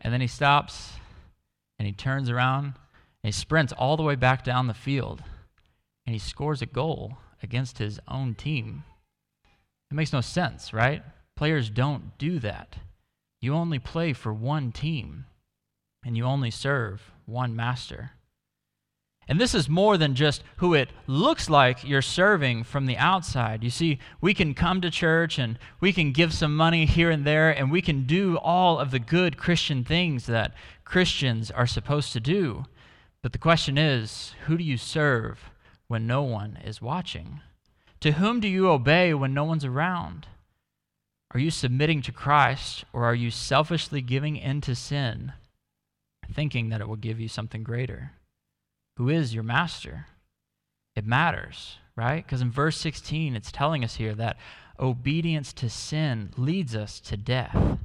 And 0.01 0.13
then 0.13 0.21
he 0.21 0.27
stops 0.27 0.93
and 1.77 1.85
he 1.85 1.93
turns 1.93 2.29
around 2.29 2.65
and 2.65 2.73
he 3.23 3.31
sprints 3.31 3.73
all 3.73 3.97
the 3.97 4.03
way 4.03 4.15
back 4.15 4.43
down 4.43 4.67
the 4.67 4.73
field 4.73 5.23
and 6.05 6.13
he 6.13 6.19
scores 6.19 6.61
a 6.61 6.65
goal 6.65 7.17
against 7.43 7.77
his 7.77 7.99
own 8.07 8.33
team. 8.33 8.83
It 9.91 9.95
makes 9.95 10.13
no 10.13 10.21
sense, 10.21 10.73
right? 10.73 11.03
Players 11.35 11.69
don't 11.69 12.17
do 12.17 12.39
that. 12.39 12.77
You 13.41 13.55
only 13.55 13.79
play 13.79 14.13
for 14.13 14.31
one 14.31 14.71
team, 14.71 15.25
and 16.05 16.15
you 16.15 16.25
only 16.25 16.51
serve 16.51 17.11
one 17.25 17.55
master. 17.55 18.11
And 19.27 19.39
this 19.39 19.55
is 19.55 19.69
more 19.69 19.97
than 19.97 20.13
just 20.13 20.43
who 20.57 20.73
it 20.73 20.89
looks 21.07 21.49
like 21.49 21.83
you're 21.83 22.01
serving 22.01 22.65
from 22.65 22.85
the 22.85 22.97
outside. 22.97 23.63
You 23.63 23.69
see, 23.69 23.97
we 24.19 24.33
can 24.33 24.53
come 24.53 24.81
to 24.81 24.91
church 24.91 25.39
and 25.39 25.57
we 25.79 25.93
can 25.93 26.11
give 26.11 26.33
some 26.33 26.55
money 26.55 26.85
here 26.85 27.09
and 27.09 27.25
there, 27.25 27.49
and 27.49 27.71
we 27.71 27.81
can 27.81 28.03
do 28.03 28.37
all 28.37 28.77
of 28.77 28.91
the 28.91 28.99
good 28.99 29.37
Christian 29.37 29.83
things 29.83 30.25
that 30.25 30.53
Christians 30.83 31.49
are 31.49 31.67
supposed 31.67 32.13
to 32.13 32.19
do. 32.19 32.65
But 33.23 33.31
the 33.31 33.37
question 33.37 33.77
is 33.77 34.33
who 34.45 34.57
do 34.57 34.63
you 34.63 34.77
serve 34.77 35.51
when 35.87 36.05
no 36.05 36.23
one 36.23 36.57
is 36.63 36.81
watching? 36.81 37.41
To 38.01 38.13
whom 38.13 38.39
do 38.39 38.47
you 38.47 38.69
obey 38.69 39.13
when 39.13 39.33
no 39.33 39.43
one's 39.45 39.65
around? 39.65 40.27
Are 41.33 41.39
you 41.39 41.49
submitting 41.49 42.01
to 42.03 42.11
Christ 42.11 42.83
or 42.91 43.05
are 43.05 43.15
you 43.15 43.31
selfishly 43.31 44.01
giving 44.01 44.35
in 44.35 44.59
to 44.61 44.75
sin, 44.75 45.31
thinking 46.33 46.69
that 46.69 46.81
it 46.81 46.87
will 46.87 46.97
give 46.97 47.19
you 47.19 47.29
something 47.29 47.63
greater? 47.63 48.11
Who 48.97 49.07
is 49.09 49.33
your 49.33 49.43
master? 49.43 50.07
It 50.95 51.05
matters, 51.05 51.77
right? 51.95 52.23
Because 52.25 52.41
in 52.41 52.51
verse 52.51 52.77
16, 52.77 53.35
it's 53.35 53.51
telling 53.51 53.83
us 53.83 53.95
here 53.95 54.13
that 54.15 54.37
obedience 54.77 55.53
to 55.53 55.69
sin 55.69 56.31
leads 56.35 56.75
us 56.75 56.99
to 56.99 57.15
death, 57.15 57.77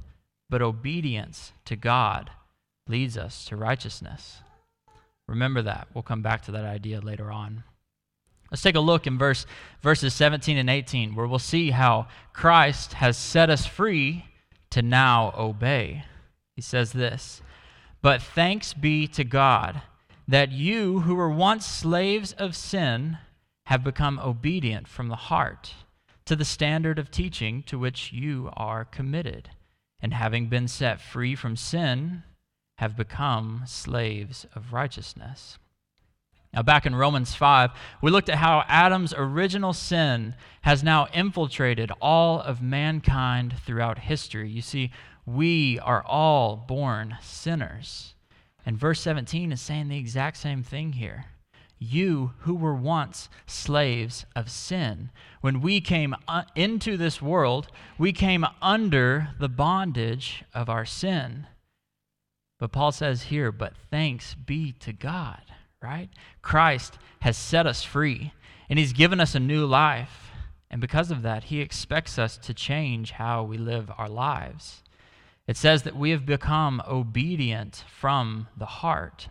but 0.50 0.60
obedience 0.60 1.52
to 1.66 1.76
God 1.76 2.30
leads 2.88 3.16
us 3.16 3.44
to 3.44 3.56
righteousness. 3.56 4.38
Remember 5.28 5.62
that. 5.62 5.86
We'll 5.94 6.02
come 6.02 6.22
back 6.22 6.42
to 6.42 6.52
that 6.52 6.64
idea 6.64 7.00
later 7.00 7.30
on. 7.30 7.62
Let's 8.50 8.62
take 8.62 8.76
a 8.76 8.80
look 8.80 9.06
in 9.06 9.18
verse, 9.18 9.46
verses 9.82 10.14
17 10.14 10.56
and 10.56 10.70
18, 10.70 11.14
where 11.14 11.26
we'll 11.26 11.38
see 11.38 11.70
how 11.70 12.06
Christ 12.32 12.94
has 12.94 13.16
set 13.16 13.50
us 13.50 13.66
free 13.66 14.26
to 14.70 14.82
now 14.82 15.34
obey. 15.36 16.04
He 16.54 16.62
says 16.62 16.92
this 16.92 17.42
But 18.02 18.22
thanks 18.22 18.72
be 18.72 19.06
to 19.08 19.24
God 19.24 19.82
that 20.28 20.52
you, 20.52 21.00
who 21.00 21.14
were 21.14 21.30
once 21.30 21.66
slaves 21.66 22.32
of 22.32 22.56
sin, 22.56 23.18
have 23.66 23.84
become 23.84 24.18
obedient 24.18 24.88
from 24.88 25.08
the 25.08 25.16
heart 25.16 25.74
to 26.24 26.36
the 26.36 26.44
standard 26.44 26.98
of 26.98 27.10
teaching 27.10 27.62
to 27.64 27.78
which 27.78 28.12
you 28.12 28.50
are 28.54 28.84
committed, 28.84 29.50
and 30.00 30.12
having 30.12 30.48
been 30.48 30.68
set 30.68 31.00
free 31.00 31.34
from 31.34 31.56
sin, 31.56 32.22
have 32.78 32.96
become 32.96 33.62
slaves 33.66 34.46
of 34.54 34.72
righteousness. 34.72 35.58
Now, 36.52 36.62
back 36.62 36.86
in 36.86 36.94
Romans 36.94 37.34
5, 37.34 37.70
we 38.00 38.10
looked 38.10 38.28
at 38.28 38.38
how 38.38 38.64
Adam's 38.66 39.12
original 39.14 39.72
sin 39.72 40.34
has 40.62 40.82
now 40.82 41.06
infiltrated 41.12 41.92
all 42.00 42.40
of 42.40 42.62
mankind 42.62 43.54
throughout 43.64 43.98
history. 43.98 44.48
You 44.48 44.62
see, 44.62 44.90
we 45.26 45.78
are 45.80 46.02
all 46.04 46.56
born 46.56 47.18
sinners. 47.20 48.14
And 48.64 48.78
verse 48.78 49.00
17 49.00 49.52
is 49.52 49.60
saying 49.60 49.88
the 49.88 49.98
exact 49.98 50.38
same 50.38 50.62
thing 50.62 50.94
here. 50.94 51.26
You 51.78 52.32
who 52.40 52.54
were 52.54 52.74
once 52.74 53.28
slaves 53.46 54.24
of 54.34 54.50
sin, 54.50 55.10
when 55.42 55.60
we 55.60 55.82
came 55.82 56.14
uh, 56.26 56.44
into 56.54 56.96
this 56.96 57.20
world, 57.20 57.68
we 57.98 58.12
came 58.12 58.46
under 58.62 59.28
the 59.38 59.50
bondage 59.50 60.42
of 60.54 60.70
our 60.70 60.86
sin. 60.86 61.46
But 62.58 62.72
Paul 62.72 62.92
says 62.92 63.24
here, 63.24 63.52
but 63.52 63.74
thanks 63.90 64.34
be 64.34 64.72
to 64.80 64.94
God 64.94 65.42
right? 65.86 66.10
Christ 66.42 66.98
has 67.20 67.36
set 67.36 67.66
us 67.66 67.82
free, 67.82 68.32
and 68.68 68.78
He's 68.78 68.92
given 68.92 69.20
us 69.20 69.34
a 69.34 69.40
new 69.40 69.64
life. 69.64 70.30
And 70.70 70.80
because 70.80 71.10
of 71.10 71.22
that, 71.22 71.44
He 71.44 71.60
expects 71.60 72.18
us 72.18 72.36
to 72.38 72.52
change 72.52 73.12
how 73.12 73.44
we 73.44 73.56
live 73.56 73.90
our 73.96 74.08
lives. 74.08 74.82
It 75.46 75.56
says 75.56 75.84
that 75.84 75.96
we 75.96 76.10
have 76.10 76.26
become 76.26 76.82
obedient 76.88 77.84
from 77.88 78.48
the 78.56 78.66
heart. 78.66 79.28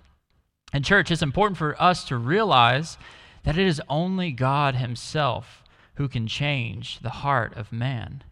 And, 0.72 0.86
church, 0.86 1.12
it's 1.12 1.22
important 1.22 1.58
for 1.58 1.82
us 1.82 2.06
to 2.06 2.18
realize 2.18 2.98
that 3.44 3.58
it 3.58 3.68
is 3.68 3.82
only 3.90 4.32
God 4.32 4.76
Himself 4.76 5.62
who 5.96 6.08
can 6.08 6.28
change 6.28 7.00
the 7.00 7.10
heart 7.10 7.54
of 7.56 7.72
man. 7.72 8.24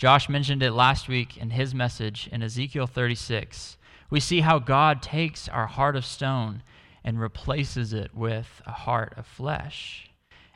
Josh 0.00 0.28
mentioned 0.28 0.62
it 0.62 0.72
last 0.72 1.08
week 1.08 1.36
in 1.36 1.50
his 1.50 1.74
message 1.74 2.28
in 2.32 2.42
Ezekiel 2.42 2.86
36. 2.86 3.76
We 4.08 4.18
see 4.18 4.40
how 4.40 4.58
God 4.58 5.02
takes 5.02 5.46
our 5.46 5.66
heart 5.66 5.94
of 5.94 6.06
stone 6.06 6.62
and 7.04 7.20
replaces 7.20 7.92
it 7.92 8.14
with 8.14 8.62
a 8.66 8.72
heart 8.72 9.14
of 9.16 9.26
flesh. 9.26 10.10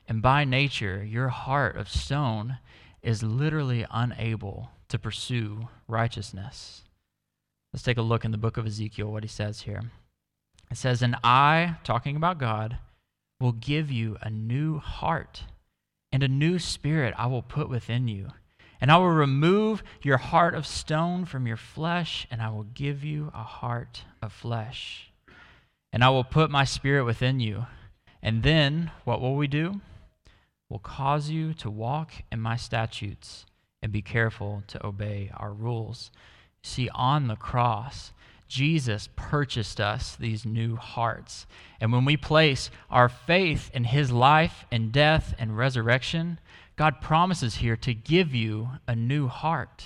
And 0.07 0.21
by 0.21 0.45
nature, 0.45 1.03
your 1.05 1.29
heart 1.29 1.77
of 1.77 1.89
stone 1.89 2.59
is 3.03 3.23
literally 3.23 3.87
unable 3.91 4.71
to 4.89 4.99
pursue 4.99 5.69
righteousness. 5.89 6.83
Let's 7.73 7.83
take 7.83 7.99
a 7.99 8.03
look 8.03 8.25
in 8.25 8.31
the 8.31 8.39
book 8.39 8.57
of 8.57 8.67
Ezekiel, 8.67 9.11
what 9.11 9.25
he 9.25 9.29
says 9.29 9.63
here. 9.63 9.83
It 10.71 10.77
says, 10.77 11.03
And 11.03 11.17
I, 11.25 11.77
talking 11.85 12.17
about 12.17 12.39
God, 12.39 12.79
will 13.41 13.53
give 13.53 13.91
you 13.91 14.17
a 14.21 14.31
new 14.31 14.79
heart, 14.79 15.45
and 16.13 16.23
a 16.23 16.29
new 16.29 16.59
spirit 16.59 17.15
I 17.19 17.27
will 17.27 17.43
put 17.43 17.69
within 17.69 18.07
you. 18.07 18.29
And 18.81 18.91
I 18.91 18.99
will 18.99 19.11
remove 19.11 19.83
your 20.03 20.19
heart 20.19 20.55
of 20.55 20.67
stone 20.67 21.25
from 21.25 21.47
your 21.47 21.57
flesh, 21.57 22.27
and 22.31 22.43
I 22.43 22.51
will 22.51 22.65
give 22.65 23.03
you 23.03 23.31
a 23.35 23.43
heart 23.43 24.03
of 24.21 24.33
flesh 24.33 25.11
and 25.95 26.03
I 26.03 26.11
will 26.11 26.25
put 26.25 26.51
my 26.51 26.65
spirit 26.65 27.05
within 27.05 27.39
you. 27.39 27.67
And 28.21 28.43
then 28.43 28.91
what 29.05 29.21
will 29.21 29.37
we 29.37 29.47
do? 29.47 29.81
Will 30.69 30.81
cause 30.81 31.31
you 31.31 31.55
to 31.55 31.71
walk 31.71 32.11
in 32.33 32.41
my 32.41 32.57
statutes 32.57 33.47
and 33.81 33.93
be 33.93 34.03
careful 34.03 34.65
to 34.67 34.85
obey 34.85 35.31
our 35.37 35.53
rules. 35.53 36.11
See, 36.65 36.89
on 36.89 37.29
the 37.29 37.37
cross, 37.37 38.11
Jesus 38.49 39.09
purchased 39.15 39.81
us 39.81 40.17
these 40.17 40.45
new 40.45 40.75
hearts. 40.75 41.47
And 41.81 41.93
when 41.93 42.05
we 42.05 42.17
place 42.17 42.71
our 42.91 43.09
faith 43.09 43.71
in 43.73 43.85
his 43.85 44.11
life 44.11 44.65
and 44.73 44.91
death 44.91 45.33
and 45.39 45.57
resurrection, 45.57 46.41
God 46.75 47.01
promises 47.01 47.57
here 47.57 47.77
to 47.77 47.95
give 47.95 48.35
you 48.35 48.69
a 48.89 48.97
new 48.97 49.29
heart. 49.29 49.85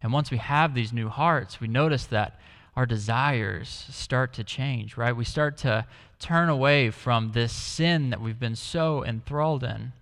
And 0.00 0.10
once 0.10 0.30
we 0.30 0.38
have 0.38 0.74
these 0.74 0.92
new 0.92 1.10
hearts, 1.10 1.60
we 1.60 1.68
notice 1.68 2.06
that 2.06 2.40
our 2.76 2.86
desires 2.86 3.86
start 3.90 4.32
to 4.34 4.44
change, 4.44 4.96
right? 4.96 5.16
We 5.16 5.24
start 5.24 5.56
to 5.58 5.86
turn 6.18 6.48
away 6.48 6.90
from 6.90 7.32
this 7.32 7.52
sin 7.52 8.10
that 8.10 8.20
we've 8.20 8.38
been 8.38 8.56
so 8.56 9.04
enthralled 9.04 9.62
in 9.62 9.92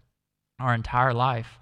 our 0.58 0.74
entire 0.74 1.12
life, 1.12 1.58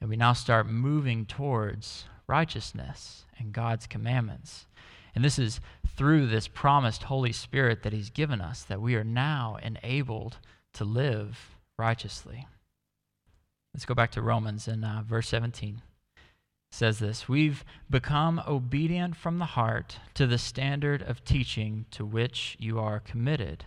and 0.00 0.08
we 0.08 0.16
now 0.16 0.32
start 0.32 0.66
moving 0.66 1.26
towards 1.26 2.04
righteousness 2.26 3.24
and 3.38 3.52
God's 3.52 3.86
commandments. 3.86 4.66
And 5.14 5.24
this 5.24 5.38
is 5.38 5.60
through 5.96 6.26
this 6.26 6.48
promised 6.48 7.04
Holy 7.04 7.32
Spirit 7.32 7.82
that 7.82 7.92
He's 7.92 8.10
given 8.10 8.40
us 8.40 8.62
that 8.64 8.80
we 8.80 8.94
are 8.96 9.04
now 9.04 9.58
enabled 9.62 10.38
to 10.74 10.84
live 10.84 11.56
righteously. 11.78 12.46
Let's 13.74 13.84
go 13.84 13.94
back 13.94 14.12
to 14.12 14.22
Romans 14.22 14.66
in 14.66 14.84
uh, 14.84 15.02
verse 15.06 15.28
17 15.28 15.82
says 16.74 16.98
this 16.98 17.28
We've 17.28 17.64
become 17.88 18.42
obedient 18.46 19.16
from 19.16 19.38
the 19.38 19.44
heart 19.44 19.98
to 20.14 20.26
the 20.26 20.38
standard 20.38 21.02
of 21.02 21.24
teaching 21.24 21.86
to 21.92 22.04
which 22.04 22.56
you 22.58 22.78
are 22.78 23.00
committed. 23.00 23.64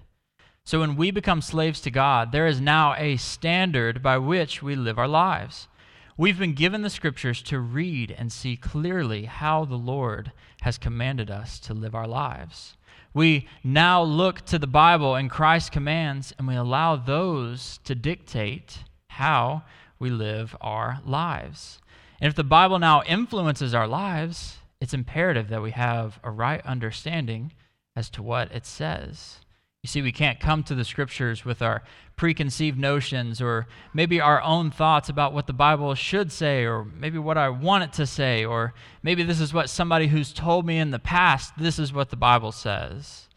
So 0.66 0.82
when 0.82 0.98
we 0.98 1.12
become 1.12 1.42
slaves 1.42 1.80
to 1.82 1.90
God, 1.90 2.34
there 2.34 2.46
is 2.46 2.60
now 2.60 2.94
a 2.96 3.16
standard 3.16 4.04
by 4.04 4.18
which 4.18 4.62
we 4.62 4.76
live 4.76 5.00
our 5.00 5.08
lives. 5.08 5.70
We've 6.18 6.38
been 6.38 6.54
given 6.54 6.82
the 6.82 6.90
scriptures 6.90 7.42
to 7.44 7.60
read 7.60 8.12
and 8.12 8.32
see 8.32 8.58
clearly 8.58 9.26
how 9.26 9.64
the 9.64 9.78
Lord 9.78 10.34
has 10.62 10.78
commanded 10.78 11.32
us 11.32 11.60
to 11.62 11.74
live 11.74 11.96
our 11.96 12.08
lives. 12.08 12.76
We 13.14 13.48
now 13.64 14.04
look 14.04 14.42
to 14.48 14.60
the 14.60 14.68
Bible 14.68 15.16
and 15.16 15.32
Christ's 15.32 15.70
commands, 15.70 16.34
and 16.38 16.48
we 16.48 16.56
allow 16.56 16.98
those 16.98 17.80
to 17.86 17.96
dictate 17.96 18.80
how 19.08 19.64
we 20.00 20.10
live 20.10 20.56
our 20.60 21.00
lives. 21.06 21.80
And 22.20 22.30
if 22.30 22.36
the 22.36 22.44
Bible 22.44 22.80
now 22.80 23.04
influences 23.04 23.74
our 23.74 23.88
lives, 23.88 24.58
it's 24.82 24.94
imperative 24.94 25.50
that 25.50 25.62
we 25.62 25.72
have 25.72 26.20
a 26.24 26.32
right 26.32 26.66
understanding 26.66 27.52
as 27.96 28.10
to 28.12 28.24
what 28.24 28.52
it 28.52 28.66
says. 28.66 29.40
You 29.84 29.88
see, 29.88 30.02
we 30.02 30.12
can't 30.12 30.40
come 30.40 30.64
to 30.64 30.76
the 30.76 30.84
scriptures 30.84 31.46
with 31.46 31.62
our 31.62 31.84
preconceived 32.16 32.78
notions 32.78 33.40
or 33.40 33.68
maybe 33.94 34.20
our 34.20 34.42
own 34.42 34.72
thoughts 34.72 35.08
about 35.08 35.34
what 35.34 35.48
the 35.48 35.54
Bible 35.54 35.94
should 35.96 36.32
say 36.32 36.66
or 36.66 36.84
maybe 36.84 37.20
what 37.20 37.38
I 37.38 37.50
want 37.50 37.84
it 37.84 37.94
to 37.94 38.08
say 38.08 38.44
or 38.44 38.74
maybe 39.04 39.24
this 39.24 39.40
is 39.40 39.54
what 39.54 39.70
somebody 39.70 40.08
who's 40.08 40.34
told 40.34 40.66
me 40.66 40.80
in 40.80 40.92
the 40.92 41.00
past, 41.00 41.54
this 41.58 41.78
is 41.78 41.94
what 41.94 42.10
the 42.10 42.16
Bible 42.16 42.52
says. 42.52 43.30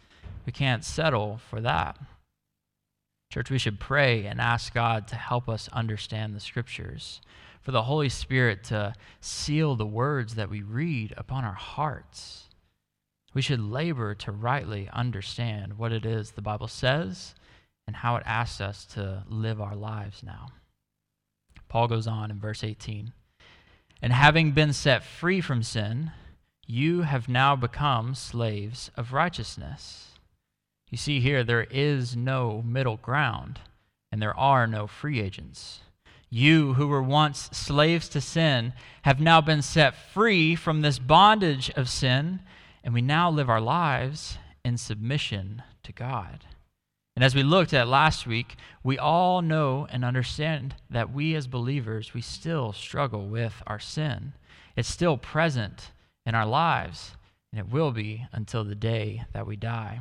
We 0.47 0.53
can't 0.53 0.85
settle 0.85 1.39
for 1.49 1.61
that. 1.61 1.99
Church, 3.31 3.51
we 3.51 3.59
should 3.59 3.79
pray 3.79 4.25
and 4.25 4.41
ask 4.41 4.75
God 4.75 5.07
to 5.09 5.17
help 5.17 5.49
us 5.49 5.69
understand 5.73 6.35
the 6.35 6.41
scriptures 6.41 7.21
for 7.61 7.73
the 7.73 7.83
Holy 7.83 8.09
Spirit 8.09 8.65
to 8.65 8.95
seal 9.21 9.77
the 9.77 9.87
words 9.87 10.35
that 10.35 10.51
we 10.51 10.63
read 10.63 11.13
upon 11.17 11.45
our 11.45 11.55
hearts. 11.55 12.49
We 13.35 13.43
should 13.43 13.61
labor 13.61 14.15
to 14.17 14.33
rightly 14.33 14.89
understand 14.93 15.79
what 15.79 15.93
it 15.93 16.05
is 16.05 16.33
the 16.33 16.43
Bible 16.43 16.69
says 16.69 17.35
and 17.87 17.97
how 17.97 18.17
it 18.17 18.23
asks 18.27 18.61
us 18.61 18.85
to 18.87 19.25
live 19.29 19.61
our 19.61 19.77
lives 19.77 20.23
now. 20.23 20.49
Paul 21.69 21.87
goes 21.87 22.07
on 22.07 22.31
in 22.31 22.41
verse 22.41 22.65
18 22.65 23.13
And 24.03 24.13
having 24.13 24.53
been 24.53 24.73
set 24.73 25.05
free 25.05 25.41
from 25.41 25.63
sin, 25.63 26.13
you 26.67 27.03
have 27.03 27.29
now 27.29 27.57
become 27.57 28.15
slaves 28.15 28.91
of 28.97 29.13
righteousness. 29.13 30.09
You 30.91 30.99
see 30.99 31.21
here, 31.21 31.45
there 31.45 31.67
is 31.71 32.17
no 32.17 32.63
middle 32.63 32.97
ground, 32.97 33.61
and 34.11 34.21
there 34.21 34.37
are 34.37 34.67
no 34.67 34.87
free 34.87 35.21
agents. 35.21 35.81
You 36.31 36.75
who 36.75 36.87
were 36.87 37.03
once 37.03 37.51
slaves 37.53 38.09
to 38.11 38.21
sin 38.21 38.73
have 39.03 39.21
now 39.21 39.41
been 39.41 39.63
set 39.63 39.97
free 39.97 40.55
from 40.55 40.81
this 40.81 41.01
bondage 41.01 41.71
of 41.71 41.89
sin, 41.89 42.41
and 42.85 42.95
we 42.95 43.03
now 43.03 43.31
live 43.31 43.51
our 43.51 43.61
lives 43.61 44.39
in 44.65 44.77
submission 44.77 45.63
to 45.83 45.93
God. 45.93 46.45
And 47.17 47.25
as 47.25 47.35
we 47.35 47.43
looked 47.43 47.75
at 47.75 47.89
last 47.89 48.27
week, 48.27 48.55
we 48.85 48.97
all 48.97 49.43
know 49.43 49.89
and 49.91 50.05
understand 50.05 50.77
that 50.89 51.13
we 51.13 51.35
as 51.35 51.49
believers, 51.49 52.15
we 52.15 52.21
still 52.21 52.73
struggle 52.73 53.27
with 53.27 53.63
our 53.67 53.81
sin. 53.81 54.33
It's 54.77 54.89
still 54.89 55.17
present 55.17 55.91
in 56.25 56.37
our 56.37 56.47
lives, 56.47 57.17
and 57.53 57.59
it 57.59 57.73
will 57.73 57.91
be 57.91 58.27
until 58.33 58.63
the 58.63 58.77
day 58.77 59.25
that 59.33 59.47
we 59.47 59.57
die. 59.57 60.01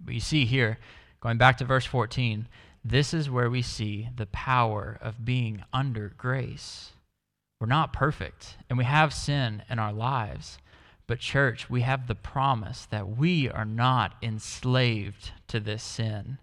But 0.00 0.14
you 0.14 0.20
see 0.20 0.44
here, 0.44 0.78
going 1.20 1.38
back 1.38 1.58
to 1.58 1.64
verse 1.64 1.84
14, 1.84 2.46
this 2.90 3.12
is 3.12 3.30
where 3.30 3.50
we 3.50 3.62
see 3.62 4.08
the 4.16 4.26
power 4.26 4.98
of 5.00 5.24
being 5.24 5.64
under 5.72 6.12
grace. 6.16 6.92
We're 7.60 7.66
not 7.66 7.92
perfect, 7.92 8.56
and 8.68 8.78
we 8.78 8.84
have 8.84 9.12
sin 9.12 9.62
in 9.68 9.78
our 9.78 9.92
lives. 9.92 10.58
But, 11.06 11.20
church, 11.20 11.68
we 11.70 11.80
have 11.80 12.06
the 12.06 12.14
promise 12.14 12.86
that 12.86 13.16
we 13.16 13.48
are 13.48 13.64
not 13.64 14.14
enslaved 14.22 15.32
to 15.48 15.58
this 15.58 15.82
sin. 15.82 16.38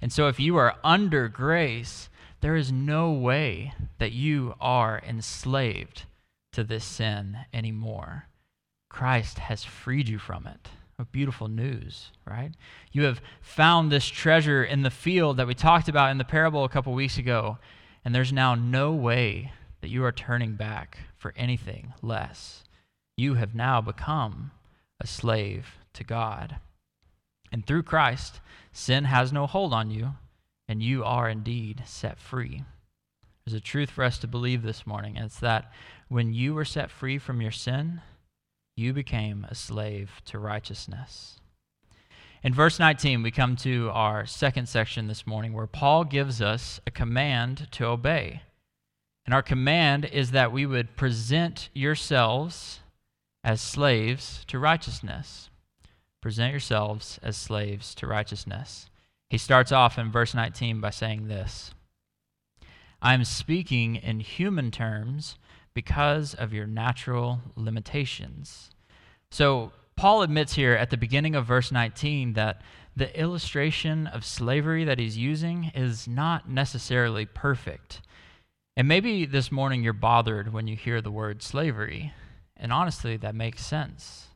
And 0.00 0.12
so, 0.12 0.28
if 0.28 0.40
you 0.40 0.56
are 0.56 0.76
under 0.82 1.28
grace, 1.28 2.08
there 2.40 2.56
is 2.56 2.72
no 2.72 3.12
way 3.12 3.74
that 3.98 4.12
you 4.12 4.54
are 4.60 5.02
enslaved 5.06 6.04
to 6.52 6.64
this 6.64 6.84
sin 6.84 7.38
anymore. 7.52 8.26
Christ 8.88 9.38
has 9.38 9.64
freed 9.64 10.08
you 10.08 10.18
from 10.18 10.46
it. 10.46 10.70
What 10.96 11.12
beautiful 11.12 11.48
news, 11.48 12.10
right? 12.26 12.52
You 12.90 13.02
have 13.02 13.20
found 13.42 13.92
this 13.92 14.06
treasure 14.06 14.64
in 14.64 14.82
the 14.82 14.90
field 14.90 15.36
that 15.36 15.46
we 15.46 15.54
talked 15.54 15.88
about 15.88 16.10
in 16.10 16.18
the 16.18 16.24
parable 16.24 16.64
a 16.64 16.70
couple 16.70 16.94
weeks 16.94 17.18
ago, 17.18 17.58
and 18.04 18.14
there's 18.14 18.32
now 18.32 18.54
no 18.54 18.92
way 18.92 19.52
that 19.82 19.90
you 19.90 20.02
are 20.04 20.12
turning 20.12 20.54
back 20.54 20.98
for 21.16 21.34
anything 21.36 21.92
less. 22.00 22.64
You 23.16 23.34
have 23.34 23.54
now 23.54 23.82
become 23.82 24.52
a 24.98 25.06
slave 25.06 25.76
to 25.92 26.02
God. 26.02 26.56
And 27.52 27.66
through 27.66 27.82
Christ, 27.82 28.40
sin 28.72 29.04
has 29.04 29.32
no 29.32 29.46
hold 29.46 29.74
on 29.74 29.90
you, 29.90 30.14
and 30.66 30.82
you 30.82 31.04
are 31.04 31.28
indeed 31.28 31.82
set 31.84 32.18
free. 32.18 32.64
There's 33.44 33.54
a 33.54 33.60
truth 33.60 33.90
for 33.90 34.02
us 34.02 34.18
to 34.18 34.26
believe 34.26 34.62
this 34.62 34.86
morning, 34.86 35.16
and 35.16 35.26
it's 35.26 35.40
that 35.40 35.70
when 36.08 36.32
you 36.32 36.54
were 36.54 36.64
set 36.64 36.90
free 36.90 37.18
from 37.18 37.40
your 37.42 37.52
sin, 37.52 38.00
you 38.76 38.92
became 38.92 39.46
a 39.48 39.54
slave 39.54 40.20
to 40.26 40.38
righteousness. 40.38 41.40
In 42.42 42.54
verse 42.54 42.78
19, 42.78 43.22
we 43.22 43.30
come 43.30 43.56
to 43.56 43.90
our 43.92 44.26
second 44.26 44.68
section 44.68 45.08
this 45.08 45.26
morning 45.26 45.54
where 45.54 45.66
Paul 45.66 46.04
gives 46.04 46.42
us 46.42 46.78
a 46.86 46.90
command 46.90 47.68
to 47.72 47.86
obey. 47.86 48.42
And 49.24 49.34
our 49.34 49.42
command 49.42 50.04
is 50.04 50.30
that 50.30 50.52
we 50.52 50.66
would 50.66 50.94
present 50.94 51.70
yourselves 51.74 52.80
as 53.42 53.60
slaves 53.60 54.44
to 54.48 54.58
righteousness. 54.58 55.48
Present 56.20 56.52
yourselves 56.52 57.18
as 57.22 57.36
slaves 57.36 57.94
to 57.96 58.06
righteousness. 58.06 58.90
He 59.30 59.38
starts 59.38 59.72
off 59.72 59.98
in 59.98 60.12
verse 60.12 60.34
19 60.34 60.80
by 60.80 60.90
saying 60.90 61.28
this 61.28 61.72
I 63.00 63.14
am 63.14 63.24
speaking 63.24 63.96
in 63.96 64.20
human 64.20 64.70
terms 64.70 65.36
because 65.76 66.32
of 66.32 66.54
your 66.54 66.66
natural 66.66 67.38
limitations. 67.54 68.70
So, 69.30 69.72
Paul 69.94 70.22
admits 70.22 70.54
here 70.54 70.72
at 70.72 70.88
the 70.88 70.96
beginning 70.96 71.34
of 71.34 71.44
verse 71.44 71.70
19 71.70 72.32
that 72.32 72.62
the 72.96 73.18
illustration 73.18 74.06
of 74.06 74.24
slavery 74.24 74.84
that 74.84 74.98
he's 74.98 75.18
using 75.18 75.70
is 75.74 76.08
not 76.08 76.48
necessarily 76.48 77.26
perfect. 77.26 78.00
And 78.74 78.88
maybe 78.88 79.26
this 79.26 79.52
morning 79.52 79.82
you're 79.82 79.92
bothered 79.92 80.50
when 80.50 80.66
you 80.66 80.76
hear 80.76 81.02
the 81.02 81.10
word 81.10 81.42
slavery. 81.42 82.14
And 82.56 82.72
honestly, 82.72 83.18
that 83.18 83.34
makes 83.34 83.64
sense. 83.64 84.28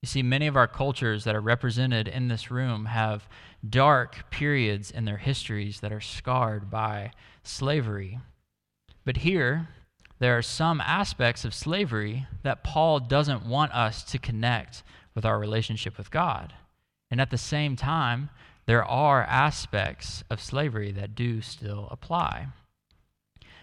You 0.00 0.06
see, 0.06 0.22
many 0.22 0.46
of 0.46 0.56
our 0.56 0.68
cultures 0.68 1.24
that 1.24 1.34
are 1.34 1.40
represented 1.40 2.06
in 2.06 2.28
this 2.28 2.52
room 2.52 2.86
have 2.86 3.28
dark 3.68 4.30
periods 4.30 4.92
in 4.92 5.06
their 5.06 5.16
histories 5.16 5.80
that 5.80 5.92
are 5.92 6.00
scarred 6.00 6.70
by 6.70 7.10
slavery. 7.42 8.20
But 9.04 9.18
here, 9.18 9.68
there 10.18 10.38
are 10.38 10.42
some 10.42 10.80
aspects 10.80 11.44
of 11.44 11.54
slavery 11.54 12.26
that 12.42 12.64
Paul 12.64 13.00
doesn't 13.00 13.46
want 13.46 13.72
us 13.72 14.04
to 14.04 14.18
connect 14.18 14.82
with 15.14 15.24
our 15.24 15.38
relationship 15.38 15.98
with 15.98 16.10
God. 16.10 16.54
And 17.10 17.20
at 17.20 17.30
the 17.30 17.38
same 17.38 17.76
time, 17.76 18.30
there 18.66 18.84
are 18.84 19.22
aspects 19.22 20.24
of 20.30 20.40
slavery 20.40 20.92
that 20.92 21.14
do 21.14 21.40
still 21.42 21.88
apply. 21.90 22.48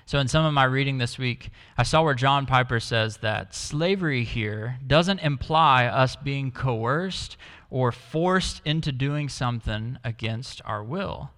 So, 0.06 0.20
in 0.20 0.28
some 0.28 0.46
of 0.46 0.54
my 0.54 0.66
reading 0.66 0.98
this 0.98 1.18
week, 1.18 1.52
I 1.78 1.84
saw 1.84 2.04
where 2.04 2.14
John 2.14 2.46
Piper 2.46 2.80
says 2.80 3.18
that 3.18 3.56
slavery 3.56 4.24
here 4.24 4.78
doesn't 4.86 5.20
imply 5.20 5.86
us 5.86 6.16
being 6.16 6.52
coerced 6.52 7.38
or 7.70 7.92
forced 7.92 8.62
into 8.66 8.92
doing 8.92 9.30
something 9.30 9.98
against 10.04 10.62
our 10.66 10.84
will, 10.84 11.32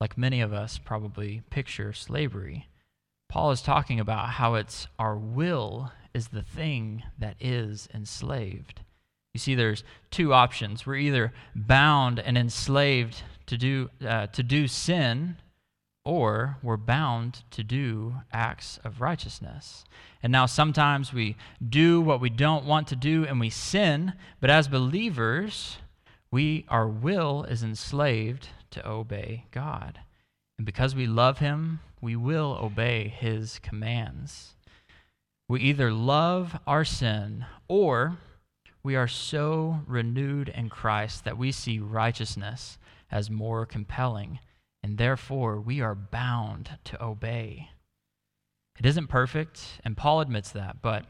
like 0.00 0.16
many 0.16 0.40
of 0.40 0.52
us 0.52 0.78
probably 0.78 1.42
picture 1.50 1.92
slavery. 1.92 2.68
Paul 3.32 3.50
is 3.50 3.62
talking 3.62 3.98
about 3.98 4.28
how 4.28 4.56
it's 4.56 4.86
our 4.98 5.16
will 5.16 5.90
is 6.12 6.28
the 6.28 6.42
thing 6.42 7.02
that 7.18 7.34
is 7.40 7.88
enslaved. 7.94 8.82
You 9.32 9.38
see, 9.38 9.54
there's 9.54 9.84
two 10.10 10.34
options. 10.34 10.84
We're 10.84 10.96
either 10.96 11.32
bound 11.54 12.20
and 12.20 12.36
enslaved 12.36 13.22
to 13.46 13.56
do, 13.56 13.88
uh, 14.06 14.26
to 14.26 14.42
do 14.42 14.68
sin, 14.68 15.38
or 16.04 16.58
we're 16.62 16.76
bound 16.76 17.42
to 17.52 17.64
do 17.64 18.16
acts 18.34 18.78
of 18.84 19.00
righteousness. 19.00 19.86
And 20.22 20.30
now 20.30 20.44
sometimes 20.44 21.14
we 21.14 21.36
do 21.66 22.02
what 22.02 22.20
we 22.20 22.28
don't 22.28 22.66
want 22.66 22.86
to 22.88 22.96
do 22.96 23.24
and 23.24 23.40
we 23.40 23.48
sin, 23.48 24.12
but 24.42 24.50
as 24.50 24.68
believers, 24.68 25.78
we 26.30 26.66
our 26.68 26.86
will 26.86 27.44
is 27.44 27.62
enslaved 27.62 28.50
to 28.72 28.86
obey 28.86 29.46
God. 29.52 30.00
And 30.58 30.66
because 30.66 30.94
we 30.94 31.06
love 31.06 31.38
him, 31.38 31.80
we 32.02 32.16
will 32.16 32.58
obey 32.60 33.08
his 33.08 33.58
commands. 33.60 34.56
We 35.48 35.60
either 35.60 35.92
love 35.92 36.58
our 36.66 36.84
sin 36.84 37.46
or 37.68 38.18
we 38.82 38.96
are 38.96 39.08
so 39.08 39.80
renewed 39.86 40.48
in 40.48 40.68
Christ 40.68 41.24
that 41.24 41.38
we 41.38 41.52
see 41.52 41.78
righteousness 41.78 42.78
as 43.10 43.30
more 43.30 43.64
compelling, 43.64 44.40
and 44.82 44.98
therefore 44.98 45.60
we 45.60 45.80
are 45.80 45.94
bound 45.94 46.78
to 46.84 47.02
obey. 47.02 47.70
It 48.78 48.86
isn't 48.86 49.06
perfect, 49.06 49.80
and 49.84 49.96
Paul 49.96 50.20
admits 50.20 50.50
that, 50.50 50.82
but 50.82 51.04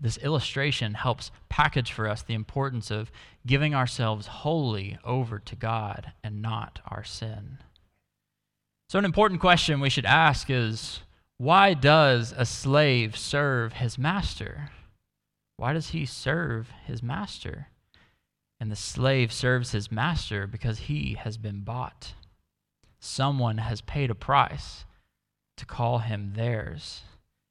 this 0.00 0.16
illustration 0.18 0.94
helps 0.94 1.30
package 1.48 1.92
for 1.92 2.08
us 2.08 2.22
the 2.22 2.34
importance 2.34 2.90
of 2.90 3.10
giving 3.44 3.74
ourselves 3.74 4.28
wholly 4.28 4.96
over 5.04 5.38
to 5.40 5.56
God 5.56 6.12
and 6.24 6.40
not 6.40 6.80
our 6.86 7.04
sin. 7.04 7.58
So, 8.88 8.98
an 8.98 9.04
important 9.04 9.40
question 9.42 9.80
we 9.80 9.90
should 9.90 10.06
ask 10.06 10.48
is 10.48 11.00
why 11.36 11.74
does 11.74 12.32
a 12.34 12.46
slave 12.46 13.18
serve 13.18 13.74
his 13.74 13.98
master? 13.98 14.70
Why 15.58 15.74
does 15.74 15.90
he 15.90 16.06
serve 16.06 16.70
his 16.86 17.02
master? 17.02 17.68
And 18.58 18.72
the 18.72 18.76
slave 18.76 19.30
serves 19.30 19.72
his 19.72 19.92
master 19.92 20.46
because 20.46 20.78
he 20.80 21.18
has 21.20 21.36
been 21.36 21.60
bought. 21.60 22.14
Someone 22.98 23.58
has 23.58 23.82
paid 23.82 24.10
a 24.10 24.14
price 24.14 24.86
to 25.58 25.66
call 25.66 25.98
him 25.98 26.32
theirs. 26.34 27.02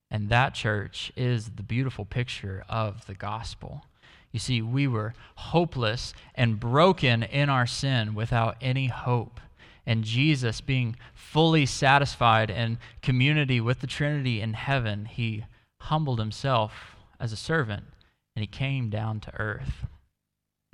And 0.10 0.30
that 0.30 0.56
church 0.56 1.12
is 1.15 1.52
the 1.52 1.63
beautiful 1.63 2.06
picture 2.06 2.63
of 2.67 3.06
the 3.06 3.13
gospel. 3.13 3.86
You 4.32 4.39
see, 4.39 4.62
we 4.63 4.88
were 4.88 5.13
hopeless 5.36 6.15
and 6.34 6.60
broken 6.60 7.21
in 7.21 7.50
our 7.50 7.67
sin 7.67 8.15
without 8.15 8.58
any 8.60 8.88
hope 8.88 9.39
and 9.88 10.04
Jesus 10.04 10.60
being 10.60 10.97
fully 11.13 11.65
satisfied 11.65 12.52
in 12.52 12.78
community 13.02 13.62
with 13.62 13.80
the 13.80 13.88
Trinity 13.88 14.41
in 14.41 14.54
heaven, 14.54 15.06
he 15.06 15.45
humbled 15.80 16.19
himself 16.19 16.97
as 17.19 17.32
a 17.32 17.38
servant 17.38 17.86
and 18.36 18.41
he 18.41 18.47
came 18.47 18.89
down 18.89 19.21
to 19.21 19.39
earth. 19.39 19.86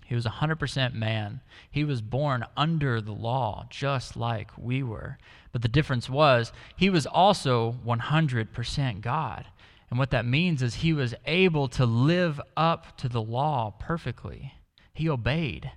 He 0.04 0.16
was 0.16 0.26
100% 0.26 0.94
man. 0.94 1.42
He 1.72 1.84
was 1.84 2.02
born 2.02 2.44
under 2.58 3.00
the 3.00 3.14
law, 3.14 3.68
just 3.70 4.18
like 4.18 4.50
we 4.58 4.84
were. 4.84 5.18
But 5.52 5.62
the 5.62 5.68
difference 5.68 6.10
was, 6.10 6.52
he 6.76 6.90
was 6.90 7.06
also 7.06 7.76
100% 7.86 9.02
God. 9.02 9.46
And 9.90 10.00
what 10.00 10.10
that 10.10 10.26
means 10.26 10.64
is 10.64 10.76
he 10.76 10.92
was 10.92 11.14
able 11.26 11.68
to 11.70 11.86
live 11.86 12.42
up 12.58 12.98
to 12.98 13.08
the 13.08 13.22
law 13.22 13.76
perfectly. 13.80 14.54
He 14.94 15.08
obeyed 15.08 15.72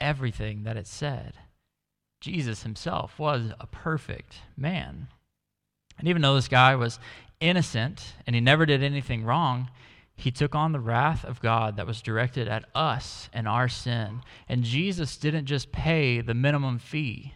everything 0.00 0.64
that 0.64 0.76
it 0.76 0.88
said. 0.88 1.34
Jesus 2.20 2.62
himself 2.62 3.18
was 3.18 3.52
a 3.58 3.66
perfect 3.66 4.36
man. 4.56 5.08
And 5.98 6.08
even 6.08 6.22
though 6.22 6.34
this 6.34 6.48
guy 6.48 6.76
was 6.76 6.98
innocent 7.40 8.14
and 8.26 8.34
he 8.34 8.40
never 8.40 8.66
did 8.66 8.82
anything 8.82 9.24
wrong, 9.24 9.70
he 10.14 10.30
took 10.30 10.54
on 10.54 10.72
the 10.72 10.80
wrath 10.80 11.24
of 11.24 11.40
God 11.40 11.76
that 11.76 11.86
was 11.86 12.02
directed 12.02 12.46
at 12.46 12.66
us 12.74 13.30
and 13.32 13.48
our 13.48 13.68
sin. 13.68 14.20
And 14.48 14.64
Jesus 14.64 15.16
didn't 15.16 15.46
just 15.46 15.72
pay 15.72 16.20
the 16.20 16.34
minimum 16.34 16.78
fee, 16.78 17.34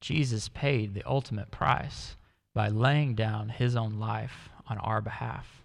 Jesus 0.00 0.48
paid 0.48 0.94
the 0.94 1.02
ultimate 1.06 1.50
price 1.50 2.16
by 2.54 2.68
laying 2.68 3.14
down 3.14 3.48
his 3.48 3.76
own 3.76 3.98
life 3.98 4.48
on 4.68 4.78
our 4.78 5.00
behalf. 5.00 5.62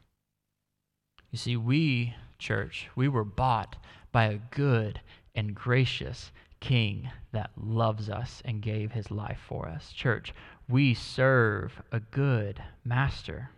You 1.31 1.37
see, 1.37 1.57
we, 1.57 2.15
church, 2.37 2.89
we 2.95 3.07
were 3.07 3.23
bought 3.23 3.75
by 4.11 4.25
a 4.25 4.39
good 4.51 5.01
and 5.33 5.55
gracious 5.55 6.31
King 6.63 7.11
that 7.33 7.51
loves 7.57 8.09
us 8.09 8.41
and 8.45 8.61
gave 8.61 8.93
his 8.93 9.11
life 9.11 9.39
for 9.45 9.67
us. 9.67 9.91
Church, 9.91 10.33
we 10.69 10.93
serve 10.93 11.81
a 11.91 11.99
good 11.99 12.63
master. 12.85 13.49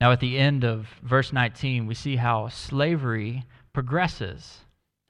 Now, 0.00 0.12
at 0.12 0.20
the 0.20 0.38
end 0.38 0.62
of 0.64 0.86
verse 1.02 1.32
19, 1.32 1.88
we 1.88 1.94
see 1.94 2.14
how 2.14 2.46
slavery 2.46 3.42
progresses, 3.72 4.60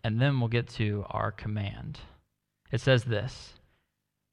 and 0.03 0.18
then 0.18 0.40
we'll 0.40 0.49
get 0.49 0.68
to 0.70 1.05
our 1.11 1.31
command. 1.31 2.01
It 2.73 2.81
says 2.81 3.05
this 3.05 3.53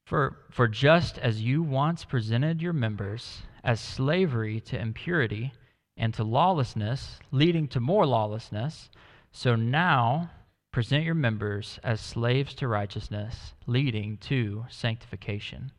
for, 0.06 0.38
for 0.50 0.66
just 0.66 1.18
as 1.18 1.42
you 1.42 1.62
once 1.62 2.06
presented 2.06 2.62
your 2.62 2.72
members 2.72 3.42
as 3.62 3.78
slavery 3.78 4.58
to 4.60 4.80
impurity 4.80 5.52
and 5.98 6.14
to 6.14 6.24
lawlessness, 6.24 7.18
leading 7.30 7.68
to 7.68 7.80
more 7.80 8.06
lawlessness, 8.06 8.88
so 9.32 9.54
now 9.54 10.30
present 10.72 11.04
your 11.04 11.14
members 11.14 11.78
as 11.84 12.00
slaves 12.00 12.54
to 12.54 12.66
righteousness, 12.66 13.52
leading 13.66 14.16
to 14.16 14.64
sanctification. 14.70 15.70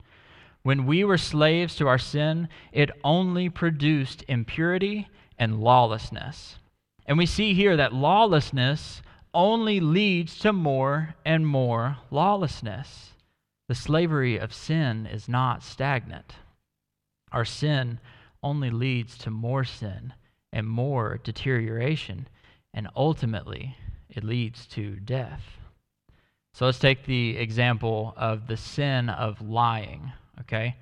When 0.62 0.86
we 0.86 1.04
were 1.04 1.18
slaves 1.18 1.76
to 1.76 1.88
our 1.88 1.98
sin, 1.98 2.48
it 2.72 2.92
only 3.04 3.50
produced 3.50 4.24
impurity 4.28 5.10
and 5.38 5.60
lawlessness. 5.60 6.58
And 7.06 7.18
we 7.18 7.26
see 7.26 7.54
here 7.54 7.76
that 7.76 7.94
lawlessness 7.94 9.02
only 9.34 9.80
leads 9.80 10.38
to 10.40 10.54
more 10.54 11.16
and 11.26 11.46
more 11.46 11.98
lawlessness. 12.12 13.14
The 13.68 13.76
slavery 13.76 14.38
of 14.38 14.54
sin 14.54 15.08
is 15.08 15.28
not 15.28 15.64
stagnant. 15.64 16.36
Our 17.32 17.46
sin 17.46 18.00
only 18.44 18.70
leads 18.70 19.18
to 19.20 19.32
more 19.32 19.64
sin 19.64 20.14
and 20.52 20.68
more 20.68 21.20
deterioration, 21.24 22.28
and 22.74 22.88
ultimately 22.96 23.76
it 24.10 24.24
leads 24.24 24.66
to 24.68 24.96
death. 24.98 25.42
So 26.54 26.66
let's 26.66 26.80
take 26.80 27.06
the 27.06 27.38
example 27.38 28.14
of 28.16 28.48
the 28.48 28.58
sin 28.58 29.10
of 29.10 29.42
lying, 29.42 30.12
okay? 30.42 30.76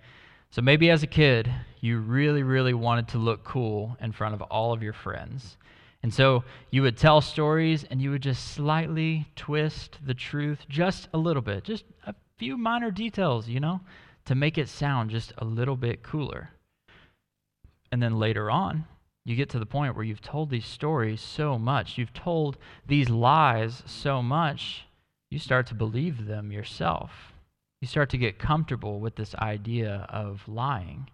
So 0.50 0.62
maybe 0.62 0.90
as 0.90 1.02
a 1.02 1.08
kid, 1.08 1.50
you 1.80 2.00
really, 2.00 2.44
really 2.44 2.74
wanted 2.74 3.08
to 3.10 3.18
look 3.18 3.46
cool 3.46 3.96
in 4.02 4.12
front 4.12 4.36
of 4.36 4.42
all 4.42 4.74
of 4.74 4.84
your 4.84 4.94
friends. 4.94 5.56
And 6.04 6.14
so 6.14 6.44
you 6.72 6.82
would 6.82 6.98
tell 6.98 7.22
stories 7.22 7.86
and 7.86 8.02
you 8.02 8.12
would 8.12 8.24
just 8.24 8.50
slightly 8.50 9.28
twist 9.36 10.00
the 10.06 10.14
truth 10.14 10.66
just 10.68 11.08
a 11.14 11.18
little 11.18 11.42
bit, 11.42 11.64
just 11.64 11.86
a 12.06 12.16
few 12.38 12.58
minor 12.58 12.92
details, 12.92 13.48
you 13.48 13.60
know, 13.60 13.80
to 14.26 14.36
make 14.36 14.58
it 14.58 14.68
sound 14.68 15.10
just 15.10 15.32
a 15.38 15.46
little 15.46 15.78
bit 15.78 16.04
cooler. 16.04 16.50
And 17.92 18.02
then 18.02 18.20
later 18.20 18.52
on, 18.52 18.86
you 19.26 19.36
get 19.36 19.50
to 19.50 19.60
the 19.60 19.66
point 19.66 19.96
where 19.96 20.06
you've 20.06 20.22
told 20.22 20.50
these 20.50 20.66
stories 20.66 21.22
so 21.22 21.60
much, 21.60 21.98
you've 21.98 22.14
told 22.14 22.58
these 22.88 23.10
lies 23.10 23.84
so 23.86 24.22
much, 24.22 24.86
you 25.30 25.40
start 25.40 25.68
to 25.68 25.76
believe 25.76 26.26
them 26.26 26.52
yourself. 26.52 27.34
You 27.82 27.88
start 27.88 28.10
to 28.12 28.18
get 28.18 28.40
comfortable 28.40 29.00
with 29.00 29.16
this 29.16 29.34
idea 29.36 30.06
of 30.10 30.48
lying. 30.48 31.10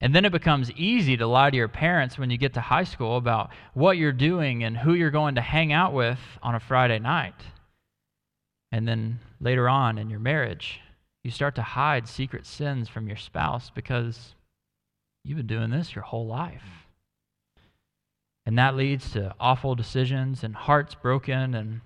And 0.00 0.14
then 0.14 0.24
it 0.24 0.32
becomes 0.32 0.70
easy 0.72 1.16
to 1.16 1.26
lie 1.26 1.50
to 1.50 1.56
your 1.56 1.68
parents 1.68 2.18
when 2.18 2.30
you 2.30 2.36
get 2.36 2.54
to 2.54 2.60
high 2.60 2.84
school 2.84 3.16
about 3.16 3.50
what 3.74 3.96
you're 3.96 4.12
doing 4.12 4.64
and 4.64 4.76
who 4.76 4.94
you're 4.94 5.10
going 5.10 5.36
to 5.36 5.40
hang 5.40 5.72
out 5.72 5.92
with 5.92 6.18
on 6.42 6.54
a 6.54 6.60
Friday 6.60 6.98
night. 6.98 7.40
And 8.72 8.88
then 8.88 9.20
later 9.40 9.68
on 9.68 9.98
in 9.98 10.10
your 10.10 10.20
marriage, 10.20 10.80
you 11.22 11.30
start 11.30 11.54
to 11.54 11.62
hide 11.62 12.08
secret 12.08 12.44
sins 12.44 12.88
from 12.88 13.06
your 13.06 13.16
spouse 13.16 13.70
because 13.70 14.34
you've 15.24 15.38
been 15.38 15.46
doing 15.46 15.70
this 15.70 15.94
your 15.94 16.04
whole 16.04 16.26
life. 16.26 16.83
And 18.46 18.58
that 18.58 18.76
leads 18.76 19.10
to 19.12 19.34
awful 19.40 19.74
decisions 19.74 20.44
and 20.44 20.54
hearts 20.54 20.94
broken 20.94 21.54
and 21.54 21.80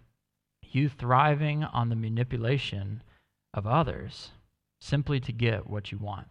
you 0.62 0.88
thriving 0.88 1.64
on 1.64 1.88
the 1.88 1.96
manipulation 1.96 3.02
of 3.54 3.66
others 3.66 4.32
simply 4.80 5.20
to 5.20 5.32
get 5.32 5.68
what 5.68 5.90
you 5.92 5.98
want. 5.98 6.28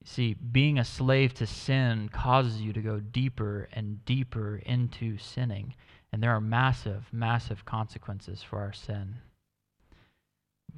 You 0.00 0.06
see, 0.06 0.34
being 0.34 0.78
a 0.78 0.84
slave 0.84 1.34
to 1.34 1.46
sin 1.46 2.08
causes 2.08 2.60
you 2.60 2.72
to 2.72 2.80
go 2.80 3.00
deeper 3.00 3.68
and 3.72 4.04
deeper 4.04 4.56
into 4.64 5.18
sinning. 5.18 5.74
And 6.12 6.22
there 6.22 6.32
are 6.32 6.40
massive, 6.40 7.08
massive 7.12 7.64
consequences 7.64 8.42
for 8.42 8.60
our 8.60 8.72
sin. 8.72 9.16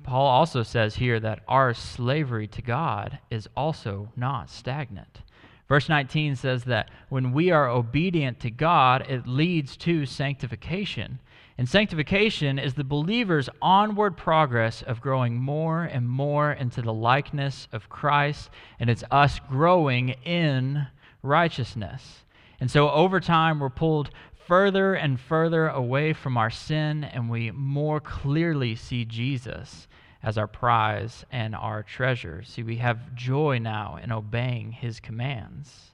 Paul 0.03 0.27
also 0.27 0.63
says 0.63 0.97
here 0.97 1.21
that 1.21 1.41
our 1.47 1.75
slavery 1.75 2.47
to 2.49 2.63
God 2.63 3.19
is 3.31 3.49
also 3.57 4.13
not 4.17 4.49
stagnant. 4.49 5.23
Verse 5.71 5.89
19 5.89 6.35
says 6.35 6.65
that 6.65 6.91
when 7.11 7.31
we 7.31 7.53
are 7.53 7.69
obedient 7.69 8.41
to 8.41 8.51
God, 8.51 9.09
it 9.09 9.25
leads 9.25 9.77
to 9.77 10.05
sanctification. 10.05 11.21
And 11.57 11.69
sanctification 11.69 12.59
is 12.59 12.75
the 12.75 12.83
believer's 12.83 13.49
onward 13.63 14.17
progress 14.17 14.83
of 14.83 15.01
growing 15.01 15.37
more 15.37 15.85
and 15.85 16.09
more 16.09 16.51
into 16.51 16.83
the 16.83 16.93
likeness 16.93 17.69
of 17.73 17.89
Christ, 17.89 18.51
and 18.81 18.91
it's 18.91 19.05
us 19.13 19.39
growing 19.49 20.09
in 20.25 20.89
righteousness. 21.23 22.25
And 22.59 22.69
so 22.69 22.91
over 22.91 23.21
time, 23.21 23.61
we're 23.61 23.71
pulled 23.71 24.11
further 24.49 24.95
and 24.95 25.21
further 25.21 25.69
away 25.69 26.15
from 26.15 26.37
our 26.37 26.51
sin, 26.51 27.05
and 27.05 27.31
we 27.31 27.53
more 27.53 28.01
clearly 28.01 28.75
see 28.75 29.05
Jesus 29.05 29.87
as 30.23 30.37
our 30.37 30.47
prize 30.47 31.25
and 31.31 31.55
our 31.55 31.83
treasure. 31.83 32.43
See, 32.43 32.63
we 32.63 32.77
have 32.77 33.15
joy 33.15 33.59
now 33.59 33.99
in 34.03 34.13
obeying 34.13 34.73
his 34.73 35.01
commands. 35.01 35.93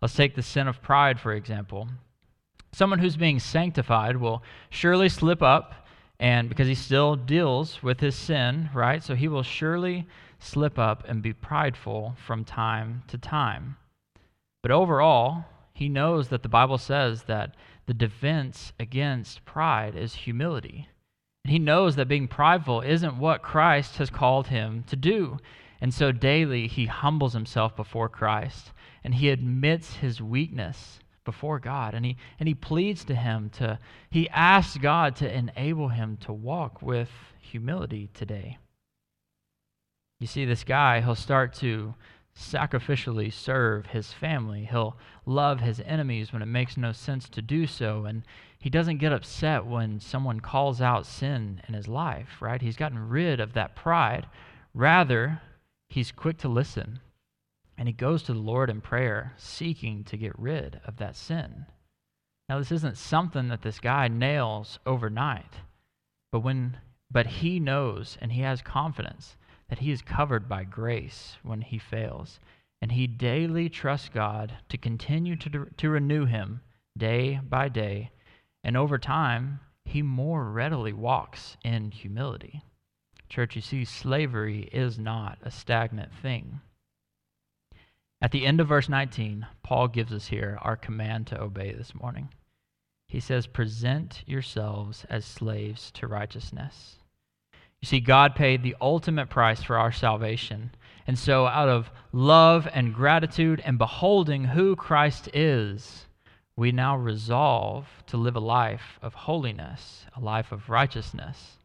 Let's 0.00 0.14
take 0.14 0.34
the 0.34 0.42
sin 0.42 0.68
of 0.68 0.82
pride, 0.82 1.20
for 1.20 1.32
example. 1.32 1.88
Someone 2.72 2.98
who's 2.98 3.16
being 3.16 3.38
sanctified 3.38 4.16
will 4.16 4.42
surely 4.70 5.08
slip 5.08 5.42
up, 5.42 5.86
and 6.18 6.48
because 6.48 6.68
he 6.68 6.74
still 6.74 7.16
deals 7.16 7.82
with 7.82 8.00
his 8.00 8.14
sin, 8.14 8.70
right? 8.74 9.02
So 9.02 9.14
he 9.14 9.28
will 9.28 9.42
surely 9.42 10.06
slip 10.38 10.78
up 10.78 11.04
and 11.06 11.22
be 11.22 11.32
prideful 11.32 12.16
from 12.26 12.44
time 12.44 13.02
to 13.08 13.18
time. 13.18 13.76
But 14.62 14.72
overall, 14.72 15.44
he 15.72 15.88
knows 15.88 16.28
that 16.28 16.42
the 16.42 16.48
Bible 16.48 16.78
says 16.78 17.24
that 17.24 17.54
the 17.86 17.94
defense 17.94 18.72
against 18.78 19.44
pride 19.44 19.96
is 19.96 20.14
humility. 20.14 20.88
He 21.44 21.58
knows 21.58 21.96
that 21.96 22.08
being 22.08 22.28
prideful 22.28 22.82
isn't 22.82 23.18
what 23.18 23.42
Christ 23.42 23.96
has 23.96 24.10
called 24.10 24.46
him 24.48 24.84
to 24.84 24.96
do. 24.96 25.38
And 25.80 25.92
so 25.92 26.12
daily 26.12 26.68
he 26.68 26.86
humbles 26.86 27.32
himself 27.32 27.74
before 27.74 28.08
Christ 28.08 28.72
and 29.02 29.14
he 29.14 29.30
admits 29.30 29.96
his 29.96 30.22
weakness 30.22 31.00
before 31.24 31.58
God 31.58 31.94
and 31.94 32.04
he 32.04 32.16
and 32.38 32.48
he 32.48 32.54
pleads 32.54 33.04
to 33.04 33.14
him 33.14 33.50
to 33.50 33.78
he 34.10 34.28
asks 34.30 34.76
God 34.76 35.16
to 35.16 35.36
enable 35.36 35.88
him 35.88 36.16
to 36.18 36.32
walk 36.32 36.82
with 36.82 37.10
humility 37.40 38.08
today. 38.14 38.58
You 40.20 40.28
see 40.28 40.44
this 40.44 40.62
guy, 40.62 41.00
he'll 41.00 41.16
start 41.16 41.54
to 41.54 41.94
sacrificially 42.36 43.32
serve 43.32 43.86
his 43.86 44.12
family. 44.12 44.64
He'll 44.64 44.96
love 45.26 45.60
his 45.60 45.80
enemies 45.80 46.32
when 46.32 46.42
it 46.42 46.46
makes 46.46 46.76
no 46.76 46.92
sense 46.92 47.28
to 47.30 47.42
do 47.42 47.66
so. 47.66 48.04
And 48.04 48.22
he 48.58 48.70
doesn't 48.70 48.98
get 48.98 49.12
upset 49.12 49.66
when 49.66 50.00
someone 50.00 50.40
calls 50.40 50.80
out 50.80 51.06
sin 51.06 51.62
in 51.68 51.74
his 51.74 51.88
life, 51.88 52.40
right? 52.40 52.62
He's 52.62 52.76
gotten 52.76 53.08
rid 53.08 53.40
of 53.40 53.52
that 53.52 53.76
pride. 53.76 54.26
Rather, 54.74 55.40
he's 55.88 56.12
quick 56.12 56.38
to 56.38 56.48
listen. 56.48 57.00
And 57.76 57.88
he 57.88 57.92
goes 57.92 58.22
to 58.24 58.32
the 58.32 58.38
Lord 58.38 58.70
in 58.70 58.80
prayer, 58.80 59.34
seeking 59.36 60.04
to 60.04 60.16
get 60.16 60.38
rid 60.38 60.80
of 60.84 60.96
that 60.98 61.16
sin. 61.16 61.66
Now, 62.48 62.58
this 62.58 62.72
isn't 62.72 62.98
something 62.98 63.48
that 63.48 63.62
this 63.62 63.80
guy 63.80 64.08
nails 64.08 64.78
overnight. 64.86 65.54
But 66.30 66.40
when 66.40 66.78
but 67.10 67.26
he 67.26 67.60
knows 67.60 68.16
and 68.20 68.32
he 68.32 68.40
has 68.40 68.62
confidence 68.62 69.36
that 69.72 69.78
he 69.78 69.90
is 69.90 70.02
covered 70.02 70.50
by 70.50 70.64
grace 70.64 71.38
when 71.42 71.62
he 71.62 71.78
fails. 71.78 72.38
And 72.82 72.92
he 72.92 73.06
daily 73.06 73.70
trusts 73.70 74.10
God 74.10 74.52
to 74.68 74.76
continue 74.76 75.34
to, 75.36 75.66
to 75.78 75.88
renew 75.88 76.26
him 76.26 76.60
day 76.98 77.40
by 77.42 77.70
day. 77.70 78.10
And 78.62 78.76
over 78.76 78.98
time, 78.98 79.60
he 79.86 80.02
more 80.02 80.44
readily 80.44 80.92
walks 80.92 81.56
in 81.64 81.90
humility. 81.90 82.62
Church, 83.30 83.56
you 83.56 83.62
see, 83.62 83.86
slavery 83.86 84.68
is 84.74 84.98
not 84.98 85.38
a 85.40 85.50
stagnant 85.50 86.12
thing. 86.12 86.60
At 88.20 88.30
the 88.30 88.44
end 88.44 88.60
of 88.60 88.68
verse 88.68 88.90
19, 88.90 89.46
Paul 89.62 89.88
gives 89.88 90.12
us 90.12 90.26
here 90.26 90.58
our 90.60 90.76
command 90.76 91.28
to 91.28 91.40
obey 91.40 91.72
this 91.72 91.94
morning. 91.94 92.28
He 93.08 93.20
says, 93.20 93.46
Present 93.46 94.22
yourselves 94.26 95.06
as 95.08 95.24
slaves 95.24 95.90
to 95.92 96.06
righteousness. 96.06 96.98
You 97.82 97.86
see, 97.86 98.00
God 98.00 98.36
paid 98.36 98.62
the 98.62 98.76
ultimate 98.80 99.28
price 99.28 99.62
for 99.62 99.76
our 99.76 99.90
salvation. 99.90 100.70
And 101.04 101.18
so, 101.18 101.46
out 101.46 101.68
of 101.68 101.90
love 102.12 102.68
and 102.72 102.94
gratitude 102.94 103.60
and 103.64 103.76
beholding 103.76 104.44
who 104.44 104.76
Christ 104.76 105.28
is, 105.34 106.06
we 106.54 106.70
now 106.70 106.96
resolve 106.96 107.88
to 108.06 108.16
live 108.16 108.36
a 108.36 108.40
life 108.40 109.00
of 109.02 109.14
holiness, 109.14 110.06
a 110.16 110.20
life 110.20 110.52
of 110.52 110.70
righteousness. 110.70 111.58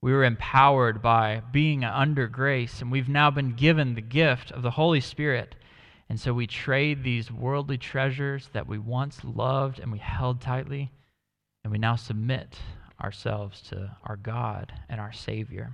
We 0.00 0.12
were 0.12 0.22
empowered 0.22 1.02
by 1.02 1.42
being 1.50 1.82
under 1.82 2.28
grace, 2.28 2.80
and 2.80 2.92
we've 2.92 3.08
now 3.08 3.32
been 3.32 3.54
given 3.54 3.96
the 3.96 4.00
gift 4.00 4.52
of 4.52 4.62
the 4.62 4.70
Holy 4.70 5.00
Spirit. 5.00 5.56
And 6.08 6.20
so 6.20 6.32
we 6.32 6.46
trade 6.46 7.02
these 7.02 7.32
worldly 7.32 7.78
treasures 7.78 8.48
that 8.52 8.68
we 8.68 8.78
once 8.78 9.24
loved 9.24 9.80
and 9.80 9.90
we 9.90 9.98
held 9.98 10.40
tightly, 10.40 10.92
and 11.64 11.72
we 11.72 11.78
now 11.78 11.96
submit 11.96 12.60
ourselves 13.00 13.60
to 13.68 13.96
our 14.04 14.16
God 14.16 14.72
and 14.88 15.00
our 15.00 15.12
Savior. 15.12 15.72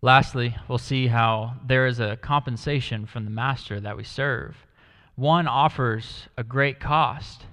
Lastly, 0.00 0.56
we'll 0.68 0.78
see 0.78 1.06
how 1.06 1.54
there 1.64 1.86
is 1.86 2.00
a 2.00 2.16
compensation 2.16 3.06
from 3.06 3.24
the 3.24 3.30
master 3.30 3.78
that 3.80 3.96
we 3.96 4.02
serve. 4.02 4.56
One 5.14 5.46
offers 5.46 6.28
a 6.36 6.42
great 6.42 6.80
cost, 6.80 7.46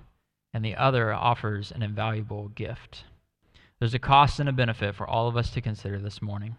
and 0.54 0.65
the 0.65 0.76
other 0.76 1.13
offers 1.13 1.72
an 1.72 1.84
invaluable 1.84 2.50
gift. 2.50 3.04
There's 3.80 3.94
a 3.94 4.00
cost 4.00 4.39
and 4.39 4.50
a 4.50 4.54
benefit 4.54 4.96
for 4.96 5.08
all 5.08 5.28
of 5.28 5.38
us 5.38 5.52
to 5.52 5.62
consider 5.62 6.00
this 6.00 6.22
morning. 6.22 6.58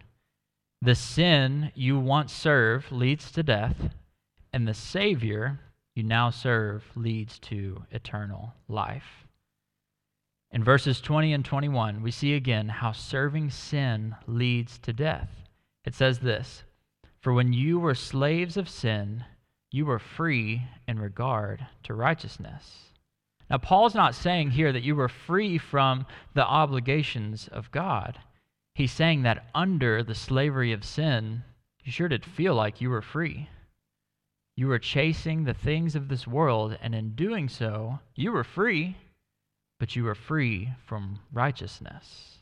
The 0.81 0.95
sin 0.95 1.71
you 1.75 1.99
once 1.99 2.33
served 2.33 2.91
leads 2.91 3.31
to 3.33 3.43
death, 3.43 3.75
and 4.53 4.67
the 4.67 4.73
Savior 4.73 5.59
you 5.93 6.03
now 6.03 6.29
serve 6.29 6.83
leads 6.95 7.37
to 7.39 7.83
eternal 7.91 8.53
life. 8.69 9.20
In 10.53 10.65
verses 10.65 10.99
20 10.99 11.31
and 11.31 11.45
21, 11.45 12.01
we 12.01 12.11
see 12.11 12.33
again 12.33 12.67
how 12.67 12.91
serving 12.91 13.51
sin 13.51 14.15
leads 14.27 14.77
to 14.79 14.91
death. 14.91 15.29
It 15.85 15.95
says 15.95 16.19
this 16.19 16.63
For 17.21 17.31
when 17.31 17.53
you 17.53 17.79
were 17.79 17.95
slaves 17.95 18.57
of 18.57 18.67
sin, 18.67 19.23
you 19.71 19.85
were 19.85 19.99
free 19.99 20.63
in 20.89 20.99
regard 20.99 21.65
to 21.83 21.93
righteousness. 21.93 22.91
Now, 23.49 23.59
Paul's 23.59 23.95
not 23.95 24.13
saying 24.13 24.51
here 24.51 24.73
that 24.73 24.83
you 24.83 24.93
were 24.93 25.07
free 25.07 25.57
from 25.57 26.05
the 26.33 26.45
obligations 26.45 27.47
of 27.47 27.71
God. 27.71 28.19
He's 28.75 28.91
saying 28.91 29.23
that 29.23 29.49
under 29.55 30.03
the 30.03 30.15
slavery 30.15 30.73
of 30.73 30.83
sin, 30.83 31.43
you 31.81 31.93
sure 31.93 32.09
did 32.09 32.25
feel 32.25 32.55
like 32.55 32.81
you 32.81 32.89
were 32.89 33.01
free. 33.01 33.49
You 34.57 34.67
were 34.67 34.79
chasing 34.79 35.45
the 35.45 35.53
things 35.53 35.95
of 35.95 36.09
this 36.09 36.27
world, 36.27 36.77
and 36.81 36.93
in 36.93 37.15
doing 37.15 37.47
so, 37.47 37.99
you 38.15 38.33
were 38.33 38.43
free 38.43 38.97
but 39.81 39.95
you 39.95 40.07
are 40.07 40.13
free 40.13 40.69
from 40.85 41.17
righteousness. 41.33 42.37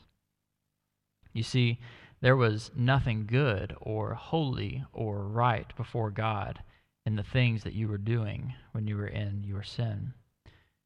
You 1.32 1.42
see, 1.42 1.78
there 2.20 2.36
was 2.36 2.70
nothing 2.76 3.24
good 3.24 3.74
or 3.80 4.12
holy 4.12 4.84
or 4.92 5.22
right 5.22 5.74
before 5.74 6.10
God 6.10 6.62
in 7.06 7.16
the 7.16 7.22
things 7.22 7.62
that 7.62 7.72
you 7.72 7.88
were 7.88 7.96
doing 7.96 8.52
when 8.72 8.86
you 8.86 8.98
were 8.98 9.06
in 9.06 9.42
your 9.42 9.62
sin. 9.62 10.12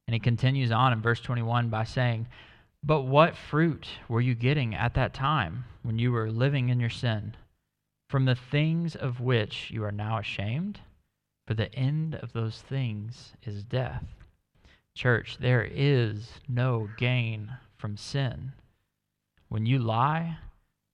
And 0.07 0.13
he 0.13 0.19
continues 0.21 0.71
on 0.71 0.93
in 0.93 1.01
verse 1.01 1.19
21 1.19 1.67
by 1.67 1.83
saying, 1.83 2.25
But 2.81 3.01
what 3.01 3.35
fruit 3.35 3.89
were 4.07 4.21
you 4.21 4.33
getting 4.33 4.73
at 4.73 4.93
that 4.93 5.13
time 5.13 5.65
when 5.83 5.99
you 5.99 6.13
were 6.13 6.31
living 6.31 6.69
in 6.69 6.79
your 6.79 6.89
sin? 6.89 7.35
From 8.09 8.23
the 8.23 8.35
things 8.35 8.95
of 8.95 9.19
which 9.19 9.71
you 9.71 9.83
are 9.83 9.91
now 9.91 10.19
ashamed? 10.19 10.79
For 11.47 11.53
the 11.53 11.75
end 11.75 12.15
of 12.15 12.31
those 12.31 12.61
things 12.61 13.33
is 13.43 13.65
death. 13.65 14.05
Church, 14.95 15.37
there 15.39 15.67
is 15.69 16.39
no 16.47 16.89
gain 16.97 17.51
from 17.75 17.97
sin. 17.97 18.53
When 19.49 19.65
you 19.65 19.77
lie, 19.77 20.37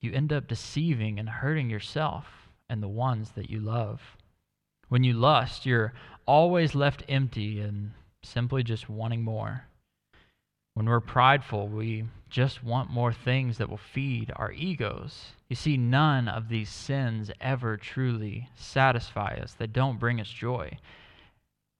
you 0.00 0.12
end 0.12 0.32
up 0.32 0.48
deceiving 0.48 1.20
and 1.20 1.28
hurting 1.28 1.70
yourself 1.70 2.26
and 2.68 2.82
the 2.82 2.88
ones 2.88 3.30
that 3.36 3.48
you 3.48 3.60
love. 3.60 4.00
When 4.88 5.04
you 5.04 5.12
lust, 5.12 5.64
you're 5.64 5.92
always 6.26 6.74
left 6.74 7.04
empty 7.08 7.60
and 7.60 7.92
simply 8.24 8.64
just 8.64 8.88
wanting 8.88 9.22
more. 9.22 9.66
When 10.74 10.86
we're 10.86 11.00
prideful, 11.00 11.68
we 11.68 12.04
just 12.28 12.64
want 12.64 12.90
more 12.90 13.12
things 13.12 13.58
that 13.58 13.68
will 13.68 13.76
feed 13.76 14.32
our 14.34 14.50
egos. 14.52 15.32
You 15.48 15.54
see, 15.54 15.76
none 15.76 16.26
of 16.26 16.48
these 16.48 16.70
sins 16.70 17.30
ever 17.40 17.76
truly 17.76 18.48
satisfy 18.56 19.38
us, 19.40 19.54
they 19.54 19.66
don't 19.68 20.00
bring 20.00 20.20
us 20.20 20.28
joy. 20.28 20.78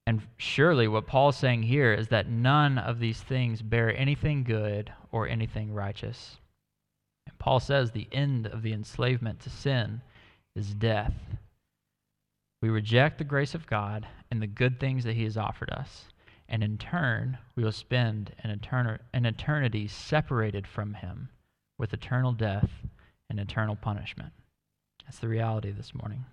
And 0.06 0.22
surely 0.36 0.88
what 0.88 1.06
Paul's 1.06 1.36
saying 1.36 1.62
here 1.62 1.92
is 1.92 2.08
that 2.08 2.28
none 2.28 2.76
of 2.78 2.98
these 2.98 3.20
things 3.20 3.62
bear 3.62 3.96
anything 3.96 4.42
good 4.42 4.92
or 5.12 5.28
anything 5.28 5.72
righteous. 5.72 6.38
And 7.26 7.38
Paul 7.38 7.60
says 7.60 7.90
the 7.90 8.08
end 8.10 8.46
of 8.46 8.62
the 8.62 8.72
enslavement 8.72 9.40
to 9.40 9.50
sin 9.50 10.00
is 10.56 10.74
death. 10.74 11.14
We 12.60 12.68
reject 12.68 13.18
the 13.18 13.24
grace 13.24 13.54
of 13.54 13.66
God 13.66 14.06
and 14.30 14.42
the 14.42 14.46
good 14.46 14.80
things 14.80 15.04
that 15.04 15.14
he 15.14 15.24
has 15.24 15.36
offered 15.36 15.70
us, 15.70 16.08
and 16.48 16.62
in 16.62 16.78
turn, 16.78 17.38
we 17.56 17.64
will 17.64 17.72
spend 17.72 18.34
an, 18.42 18.56
etern- 18.56 18.98
an 19.12 19.26
eternity 19.26 19.88
separated 19.88 20.66
from 20.66 20.94
him 20.94 21.28
with 21.78 21.92
eternal 21.92 22.32
death 22.32 22.70
and 23.30 23.40
eternal 23.40 23.76
punishment. 23.76 24.32
That's 25.04 25.18
the 25.18 25.28
reality 25.28 25.72
this 25.72 25.94
morning. 25.94 26.24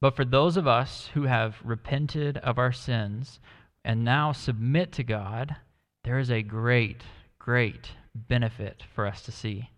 But 0.00 0.14
for 0.14 0.24
those 0.24 0.56
of 0.56 0.66
us 0.66 1.10
who 1.14 1.22
have 1.22 1.56
repented 1.64 2.36
of 2.38 2.58
our 2.58 2.72
sins 2.72 3.40
and 3.84 4.04
now 4.04 4.32
submit 4.32 4.92
to 4.92 5.02
God, 5.02 5.56
there 6.04 6.18
is 6.18 6.30
a 6.30 6.42
great, 6.42 7.02
great 7.38 7.92
benefit 8.14 8.84
for 8.94 9.06
us 9.06 9.22
to 9.22 9.32
see. 9.32 9.70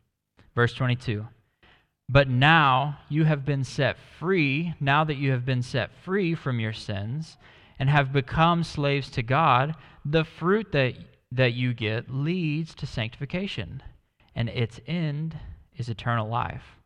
Verse 0.55 0.75
22 0.75 1.27
But 2.09 2.29
now 2.29 2.99
you 3.09 3.25
have 3.25 3.45
been 3.45 3.65
set 3.65 3.97
free, 4.19 4.75
now 4.81 5.05
that 5.05 5.17
you 5.19 5.31
have 5.31 5.45
been 5.45 5.63
set 5.63 5.91
free 6.05 6.35
from 6.35 6.59
your 6.59 6.73
sins 6.73 7.37
and 7.79 7.89
have 7.89 8.13
become 8.13 8.65
slaves 8.65 9.11
to 9.11 9.23
God, 9.23 9.77
the 10.05 10.25
fruit 10.25 10.73
that, 10.73 10.95
that 11.31 11.55
you 11.55 11.73
get 11.75 12.11
leads 12.11 12.75
to 12.75 12.87
sanctification, 12.87 13.83
and 14.35 14.49
its 14.49 14.81
end 14.87 15.39
is 15.77 15.89
eternal 15.89 16.29
life. 16.29 16.78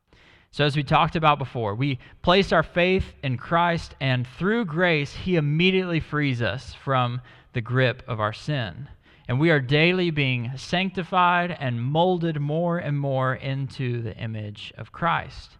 So, 0.53 0.67
as 0.67 0.77
we 0.77 0.83
talked 0.83 1.17
about 1.17 1.39
before, 1.39 1.75
we 1.75 1.99
place 2.21 2.53
our 2.53 2.63
faith 2.63 3.15
in 3.23 3.39
Christ, 3.39 3.95
and 4.01 4.27
through 4.27 4.67
grace, 4.67 5.15
He 5.15 5.37
immediately 5.37 5.99
frees 5.99 6.43
us 6.43 6.75
from 6.75 7.23
the 7.55 7.63
grip 7.63 8.03
of 8.07 8.21
our 8.21 8.35
sin. 8.35 8.91
And 9.27 9.41
we 9.41 9.51
are 9.51 9.61
daily 9.61 10.11
being 10.11 10.53
sanctified 10.57 11.57
and 11.59 11.83
molded 11.83 12.39
more 12.39 12.77
and 12.77 12.99
more 12.99 13.35
into 13.35 14.03
the 14.03 14.15
image 14.19 14.75
of 14.77 14.93
Christ. 14.93 15.57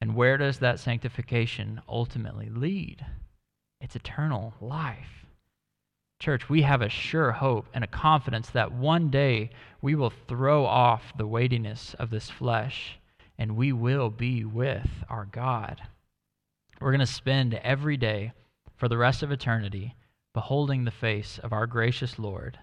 And 0.00 0.14
where 0.14 0.36
does 0.36 0.60
that 0.60 0.78
sanctification 0.78 1.80
ultimately 1.88 2.48
lead? 2.48 3.04
It's 3.80 3.96
eternal 3.96 4.54
life. 4.60 5.26
Church, 6.20 6.48
we 6.48 6.62
have 6.62 6.82
a 6.82 6.88
sure 6.88 7.32
hope 7.32 7.66
and 7.74 7.82
a 7.82 7.88
confidence 7.88 8.50
that 8.50 8.70
one 8.70 9.10
day 9.10 9.50
we 9.82 9.96
will 9.96 10.12
throw 10.28 10.64
off 10.64 11.12
the 11.16 11.26
weightiness 11.26 11.94
of 11.94 12.10
this 12.10 12.30
flesh 12.30 12.98
and 13.38 13.56
we 13.56 13.72
will 13.72 14.10
be 14.10 14.44
with 14.44 14.88
our 15.08 15.24
God. 15.24 15.80
We're 16.80 16.90
going 16.92 17.00
to 17.00 17.06
spend 17.06 17.54
every 17.54 17.96
day 17.96 18.32
for 18.76 18.88
the 18.88 18.98
rest 18.98 19.22
of 19.22 19.30
eternity 19.30 19.94
beholding 20.34 20.84
the 20.84 20.90
face 20.90 21.38
of 21.42 21.52
our 21.52 21.66
gracious 21.66 22.18
Lord, 22.18 22.58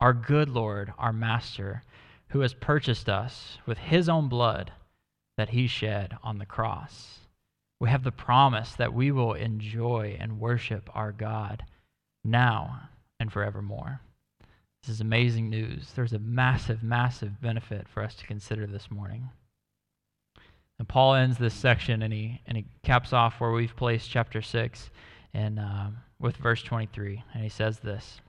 our 0.00 0.12
good 0.12 0.48
Lord, 0.48 0.92
our 0.98 1.12
Master, 1.12 1.82
who 2.28 2.40
has 2.40 2.54
purchased 2.54 3.08
us 3.08 3.58
with 3.66 3.78
his 3.78 4.08
own 4.08 4.28
blood 4.28 4.72
that 5.36 5.50
he 5.50 5.66
shed 5.66 6.16
on 6.22 6.38
the 6.38 6.46
cross. 6.46 7.20
We 7.80 7.88
have 7.88 8.02
the 8.02 8.12
promise 8.12 8.72
that 8.72 8.92
we 8.92 9.12
will 9.12 9.34
enjoy 9.34 10.16
and 10.20 10.40
worship 10.40 10.90
our 10.94 11.12
God 11.12 11.64
now 12.24 12.88
and 13.20 13.32
forevermore. 13.32 14.00
This 14.82 14.90
is 14.90 15.00
amazing 15.00 15.48
news. 15.48 15.92
There's 15.94 16.12
a 16.12 16.18
massive, 16.18 16.82
massive 16.82 17.40
benefit 17.40 17.88
for 17.88 18.02
us 18.02 18.14
to 18.16 18.26
consider 18.26 18.66
this 18.66 18.90
morning. 18.90 19.30
And 20.78 20.88
Paul 20.88 21.14
ends 21.14 21.38
this 21.38 21.54
section 21.54 22.02
and 22.02 22.12
he, 22.12 22.40
and 22.46 22.56
he 22.56 22.66
caps 22.84 23.12
off 23.12 23.40
where 23.40 23.50
we've 23.50 23.74
placed 23.74 24.10
chapter 24.10 24.40
6 24.40 24.90
and 25.34 25.58
uh, 25.58 25.88
with 26.20 26.36
verse 26.36 26.62
23. 26.62 27.22
And 27.34 27.42
he 27.42 27.48
says 27.48 27.80
this, 27.80 28.20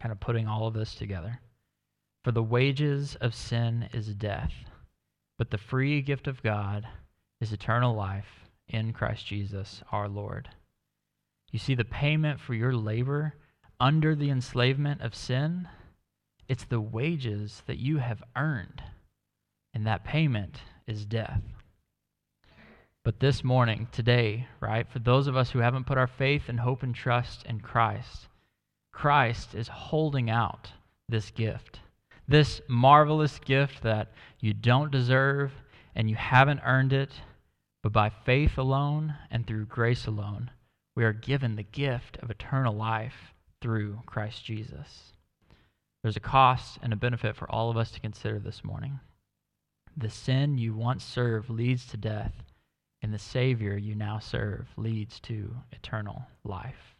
kind 0.00 0.12
of 0.12 0.20
putting 0.20 0.48
all 0.48 0.66
of 0.66 0.74
this 0.74 0.94
together. 0.94 1.40
For 2.24 2.32
the 2.32 2.42
wages 2.42 3.16
of 3.20 3.34
sin 3.34 3.88
is 3.92 4.14
death, 4.14 4.52
but 5.38 5.50
the 5.50 5.58
free 5.58 6.02
gift 6.02 6.26
of 6.26 6.42
God 6.42 6.86
is 7.40 7.52
eternal 7.52 7.94
life 7.94 8.44
in 8.68 8.92
Christ 8.92 9.26
Jesus 9.26 9.82
our 9.90 10.08
Lord. 10.08 10.48
You 11.50 11.58
see, 11.58 11.74
the 11.74 11.84
payment 11.84 12.40
for 12.40 12.54
your 12.54 12.74
labor 12.74 13.34
under 13.80 14.14
the 14.14 14.30
enslavement 14.30 15.00
of 15.00 15.14
sin, 15.14 15.68
it's 16.48 16.64
the 16.64 16.80
wages 16.80 17.62
that 17.66 17.78
you 17.78 17.98
have 17.98 18.22
earned. 18.36 18.82
And 19.72 19.86
that 19.86 20.04
payment 20.04 20.60
is 20.86 21.04
death. 21.06 21.42
But 23.02 23.20
this 23.20 23.42
morning, 23.42 23.88
today, 23.92 24.46
right, 24.60 24.86
for 24.86 24.98
those 24.98 25.26
of 25.26 25.34
us 25.34 25.50
who 25.50 25.60
haven't 25.60 25.86
put 25.86 25.96
our 25.96 26.06
faith 26.06 26.48
and 26.48 26.60
hope 26.60 26.82
and 26.82 26.94
trust 26.94 27.46
in 27.46 27.60
Christ, 27.60 28.28
Christ 28.92 29.54
is 29.54 29.68
holding 29.68 30.28
out 30.28 30.72
this 31.08 31.30
gift, 31.30 31.80
this 32.28 32.60
marvelous 32.68 33.38
gift 33.38 33.82
that 33.82 34.12
you 34.38 34.52
don't 34.52 34.90
deserve 34.90 35.50
and 35.94 36.10
you 36.10 36.16
haven't 36.16 36.60
earned 36.62 36.92
it, 36.92 37.10
but 37.82 37.92
by 37.92 38.10
faith 38.10 38.58
alone 38.58 39.14
and 39.30 39.46
through 39.46 39.64
grace 39.64 40.06
alone, 40.06 40.50
we 40.94 41.02
are 41.02 41.14
given 41.14 41.56
the 41.56 41.62
gift 41.62 42.18
of 42.18 42.30
eternal 42.30 42.74
life 42.74 43.32
through 43.62 44.00
Christ 44.04 44.44
Jesus. 44.44 45.14
There's 46.02 46.18
a 46.18 46.20
cost 46.20 46.78
and 46.82 46.92
a 46.92 46.96
benefit 46.96 47.34
for 47.34 47.50
all 47.50 47.70
of 47.70 47.78
us 47.78 47.90
to 47.92 48.00
consider 48.00 48.38
this 48.38 48.62
morning. 48.62 49.00
The 49.96 50.10
sin 50.10 50.58
you 50.58 50.74
once 50.74 51.02
served 51.02 51.48
leads 51.48 51.86
to 51.86 51.96
death 51.96 52.34
and 53.02 53.12
the 53.12 53.18
Savior 53.18 53.76
you 53.76 53.94
now 53.94 54.18
serve 54.18 54.68
leads 54.76 55.20
to 55.20 55.54
eternal 55.72 56.22
life. 56.44 56.96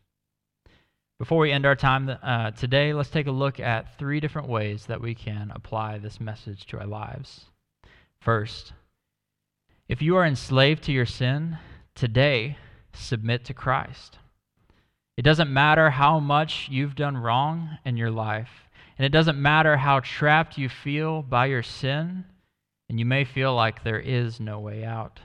Before 1.18 1.38
we 1.38 1.52
end 1.52 1.66
our 1.66 1.76
time 1.76 2.10
uh, 2.22 2.50
today, 2.52 2.94
let's 2.94 3.10
take 3.10 3.26
a 3.26 3.30
look 3.32 3.60
at 3.60 3.98
three 3.98 4.20
different 4.20 4.48
ways 4.48 4.86
that 4.86 5.02
we 5.02 5.14
can 5.14 5.52
apply 5.54 5.98
this 5.98 6.18
message 6.18 6.64
to 6.66 6.78
our 6.78 6.86
lives. 6.86 7.44
First, 8.22 8.72
if 9.86 10.00
you 10.00 10.16
are 10.16 10.24
enslaved 10.24 10.82
to 10.84 10.92
your 10.92 11.04
sin, 11.04 11.58
today 11.94 12.56
submit 12.94 13.44
to 13.44 13.54
Christ. 13.54 14.18
It 15.18 15.22
doesn't 15.22 15.52
matter 15.52 15.90
how 15.90 16.20
much 16.20 16.68
you've 16.70 16.94
done 16.94 17.18
wrong 17.18 17.76
in 17.84 17.98
your 17.98 18.10
life, 18.10 18.70
and 18.96 19.04
it 19.04 19.10
doesn't 19.10 19.40
matter 19.40 19.76
how 19.76 20.00
trapped 20.00 20.56
you 20.56 20.70
feel 20.70 21.20
by 21.20 21.46
your 21.46 21.62
sin, 21.62 22.24
and 22.88 22.98
you 22.98 23.04
may 23.04 23.24
feel 23.24 23.54
like 23.54 23.84
there 23.84 24.00
is 24.00 24.40
no 24.40 24.58
way 24.60 24.84
out. 24.84 25.20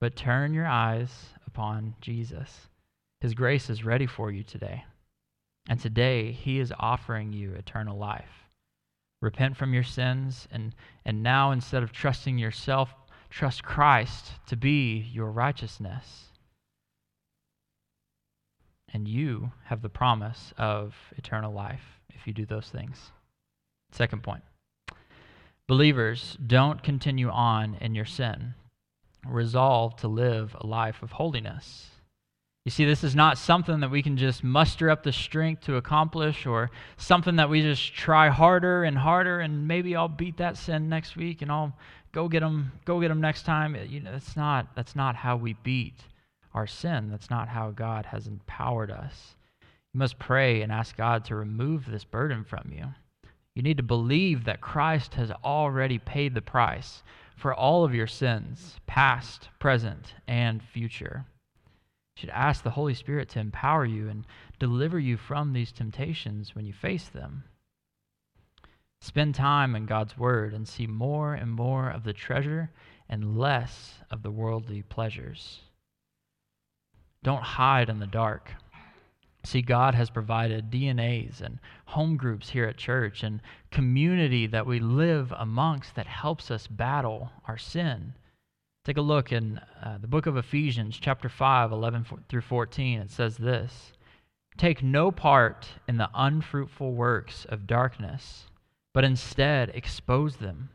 But 0.00 0.16
turn 0.16 0.54
your 0.54 0.66
eyes 0.66 1.10
upon 1.46 1.94
Jesus. 2.00 2.68
His 3.20 3.34
grace 3.34 3.70
is 3.70 3.84
ready 3.84 4.06
for 4.06 4.30
you 4.30 4.42
today. 4.42 4.84
And 5.68 5.80
today, 5.80 6.32
He 6.32 6.58
is 6.58 6.72
offering 6.78 7.32
you 7.32 7.52
eternal 7.54 7.96
life. 7.96 8.48
Repent 9.22 9.56
from 9.56 9.72
your 9.72 9.82
sins, 9.82 10.46
and, 10.50 10.74
and 11.06 11.22
now 11.22 11.50
instead 11.50 11.82
of 11.82 11.92
trusting 11.92 12.36
yourself, 12.36 12.94
trust 13.30 13.64
Christ 13.64 14.32
to 14.48 14.56
be 14.56 15.08
your 15.10 15.30
righteousness. 15.30 16.24
And 18.92 19.08
you 19.08 19.52
have 19.64 19.80
the 19.80 19.88
promise 19.88 20.52
of 20.58 20.94
eternal 21.16 21.52
life 21.52 22.00
if 22.10 22.26
you 22.26 22.34
do 22.34 22.44
those 22.44 22.68
things. 22.68 23.10
Second 23.90 24.22
point 24.22 24.42
believers, 25.66 26.36
don't 26.46 26.82
continue 26.82 27.30
on 27.30 27.76
in 27.80 27.94
your 27.94 28.04
sin 28.04 28.54
resolve 29.26 29.96
to 29.96 30.08
live 30.08 30.56
a 30.60 30.66
life 30.66 31.02
of 31.02 31.12
holiness. 31.12 31.90
You 32.64 32.70
see, 32.70 32.86
this 32.86 33.04
is 33.04 33.14
not 33.14 33.36
something 33.36 33.80
that 33.80 33.90
we 33.90 34.02
can 34.02 34.16
just 34.16 34.42
muster 34.42 34.88
up 34.88 35.02
the 35.02 35.12
strength 35.12 35.64
to 35.64 35.76
accomplish 35.76 36.46
or 36.46 36.70
something 36.96 37.36
that 37.36 37.50
we 37.50 37.60
just 37.60 37.94
try 37.94 38.30
harder 38.30 38.84
and 38.84 38.96
harder 38.96 39.40
and 39.40 39.68
maybe 39.68 39.94
I'll 39.94 40.08
beat 40.08 40.38
that 40.38 40.56
sin 40.56 40.88
next 40.88 41.14
week 41.14 41.42
and 41.42 41.52
I'll 41.52 41.76
go 42.12 42.26
get 42.26 42.40
them, 42.40 42.72
go 42.86 43.00
get 43.00 43.08
them 43.08 43.20
next 43.20 43.42
time. 43.42 43.76
You 43.88 44.00
know, 44.00 44.12
that's 44.12 44.34
not, 44.34 44.68
that's 44.74 44.96
not 44.96 45.14
how 45.14 45.36
we 45.36 45.52
beat 45.62 45.96
our 46.54 46.66
sin. 46.66 47.10
That's 47.10 47.28
not 47.28 47.48
how 47.48 47.70
God 47.70 48.06
has 48.06 48.26
empowered 48.26 48.90
us. 48.90 49.34
You 49.92 49.98
must 49.98 50.18
pray 50.18 50.62
and 50.62 50.72
ask 50.72 50.96
God 50.96 51.26
to 51.26 51.36
remove 51.36 51.84
this 51.84 52.04
burden 52.04 52.44
from 52.44 52.72
you. 52.72 52.86
You 53.54 53.62
need 53.62 53.76
to 53.76 53.82
believe 53.82 54.44
that 54.44 54.60
Christ 54.60 55.14
has 55.14 55.30
already 55.44 55.98
paid 55.98 56.34
the 56.34 56.42
price 56.42 57.02
for 57.36 57.54
all 57.54 57.84
of 57.84 57.94
your 57.94 58.06
sins, 58.06 58.78
past, 58.86 59.48
present, 59.58 60.14
and 60.26 60.62
future. 60.62 61.26
You 62.16 62.20
should 62.20 62.30
ask 62.30 62.62
the 62.62 62.70
Holy 62.70 62.94
Spirit 62.94 63.28
to 63.30 63.40
empower 63.40 63.84
you 63.84 64.08
and 64.08 64.24
deliver 64.58 64.98
you 64.98 65.16
from 65.16 65.52
these 65.52 65.72
temptations 65.72 66.54
when 66.54 66.64
you 66.64 66.72
face 66.72 67.08
them. 67.08 67.44
Spend 69.00 69.34
time 69.34 69.76
in 69.76 69.84
God's 69.84 70.16
Word 70.16 70.54
and 70.54 70.66
see 70.66 70.86
more 70.86 71.34
and 71.34 71.50
more 71.50 71.90
of 71.90 72.04
the 72.04 72.12
treasure 72.12 72.70
and 73.08 73.36
less 73.36 73.98
of 74.10 74.22
the 74.22 74.30
worldly 74.30 74.82
pleasures. 74.82 75.60
Don't 77.22 77.42
hide 77.42 77.90
in 77.90 77.98
the 77.98 78.06
dark. 78.06 78.52
See, 79.44 79.60
God 79.60 79.94
has 79.94 80.08
provided 80.08 80.70
DNAs 80.70 81.42
and 81.42 81.58
home 81.86 82.16
groups 82.16 82.48
here 82.50 82.64
at 82.64 82.78
church 82.78 83.22
and 83.22 83.42
community 83.70 84.46
that 84.46 84.66
we 84.66 84.80
live 84.80 85.32
amongst 85.36 85.94
that 85.94 86.06
helps 86.06 86.50
us 86.50 86.66
battle 86.66 87.30
our 87.46 87.58
sin. 87.58 88.14
Take 88.84 88.96
a 88.96 89.02
look 89.02 89.32
in 89.32 89.60
uh, 89.82 89.98
the 89.98 90.08
book 90.08 90.26
of 90.26 90.38
Ephesians, 90.38 90.98
chapter 90.98 91.28
5, 91.28 91.72
11 91.72 92.06
through 92.28 92.40
14. 92.40 93.00
It 93.00 93.10
says 93.10 93.36
this 93.36 93.92
Take 94.56 94.82
no 94.82 95.10
part 95.10 95.68
in 95.86 95.98
the 95.98 96.10
unfruitful 96.14 96.92
works 96.92 97.44
of 97.44 97.66
darkness, 97.66 98.46
but 98.94 99.04
instead 99.04 99.70
expose 99.70 100.36
them. 100.36 100.70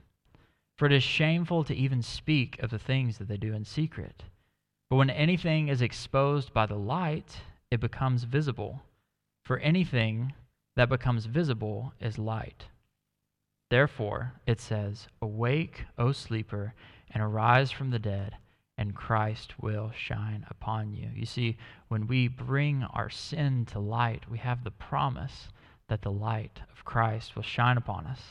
For 0.78 0.86
it 0.86 0.94
is 0.94 1.04
shameful 1.04 1.64
to 1.64 1.76
even 1.76 2.02
speak 2.04 2.62
of 2.62 2.70
the 2.70 2.80
things 2.80 3.18
that 3.18 3.28
they 3.28 3.38
do 3.38 3.54
in 3.54 3.66
secret. 3.66 4.24
But 4.90 4.98
when 4.98 5.10
anything 5.10 5.68
is 5.68 5.82
exposed 5.82 6.54
by 6.54 6.66
the 6.68 6.76
light, 6.76 7.42
it 7.72 7.80
becomes 7.80 8.24
visible. 8.24 8.82
For 9.44 9.58
anything 9.60 10.34
that 10.76 10.90
becomes 10.90 11.26
visible 11.26 11.94
is 12.00 12.18
light. 12.18 12.66
Therefore, 13.70 14.34
it 14.48 14.60
says, 14.60 15.08
Awake, 15.22 15.86
O 15.98 16.12
sleeper, 16.12 16.74
and 17.12 17.22
arise 17.22 17.72
from 17.72 17.92
the 17.92 18.00
dead, 18.00 18.36
and 18.78 18.96
Christ 18.96 19.62
will 19.62 19.92
shine 19.96 20.46
upon 20.50 20.94
you. 20.94 21.10
You 21.14 21.26
see, 21.26 21.58
when 21.88 22.08
we 22.08 22.28
bring 22.28 22.84
our 22.84 23.10
sin 23.10 23.66
to 23.68 23.80
light, 23.80 24.30
we 24.30 24.38
have 24.40 24.64
the 24.64 24.72
promise 24.72 25.50
that 25.88 26.02
the 26.02 26.12
light 26.12 26.62
of 26.72 26.86
Christ 26.86 27.36
will 27.36 27.44
shine 27.44 27.78
upon 27.78 28.08
us. 28.08 28.22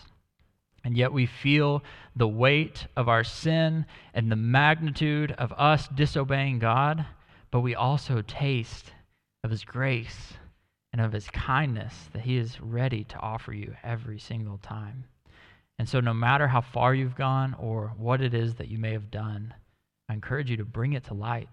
And 0.85 0.97
yet 0.97 1.13
we 1.13 1.27
feel 1.27 1.83
the 2.17 2.29
weight 2.29 2.87
of 2.97 3.09
our 3.09 3.25
sin 3.25 3.85
and 4.15 4.31
the 4.31 4.37
magnitude 4.37 5.33
of 5.33 5.53
us 5.53 5.89
disobeying 5.89 6.61
God, 6.61 7.05
but 7.51 7.61
we 7.61 7.75
also 7.75 8.23
taste 8.23 8.93
of 9.45 9.51
His 9.51 9.65
grace 9.65 10.35
and 10.93 11.01
of 11.01 11.13
His 11.13 11.29
kindness 11.29 11.95
that 12.13 12.23
He 12.23 12.37
is 12.37 12.61
ready 12.61 13.05
to 13.05 13.19
offer 13.19 13.53
you 13.53 13.75
every 13.83 14.19
single 14.19 14.59
time. 14.59 15.05
And 15.79 15.89
so, 15.89 16.01
no 16.01 16.13
matter 16.13 16.49
how 16.49 16.61
far 16.61 16.95
you've 16.95 17.15
gone 17.15 17.55
or 17.59 17.93
what 17.97 18.21
it 18.21 18.35
is 18.35 18.57
that 18.57 18.69
you 18.69 18.79
may 18.79 18.93
have 18.93 19.11
done, 19.11 19.55
I 20.09 20.15
encourage 20.15 20.51
you 20.51 20.57
to 20.57 20.65
bring 20.65 20.95
it 20.95 21.05
to 21.05 21.15
light 21.15 21.49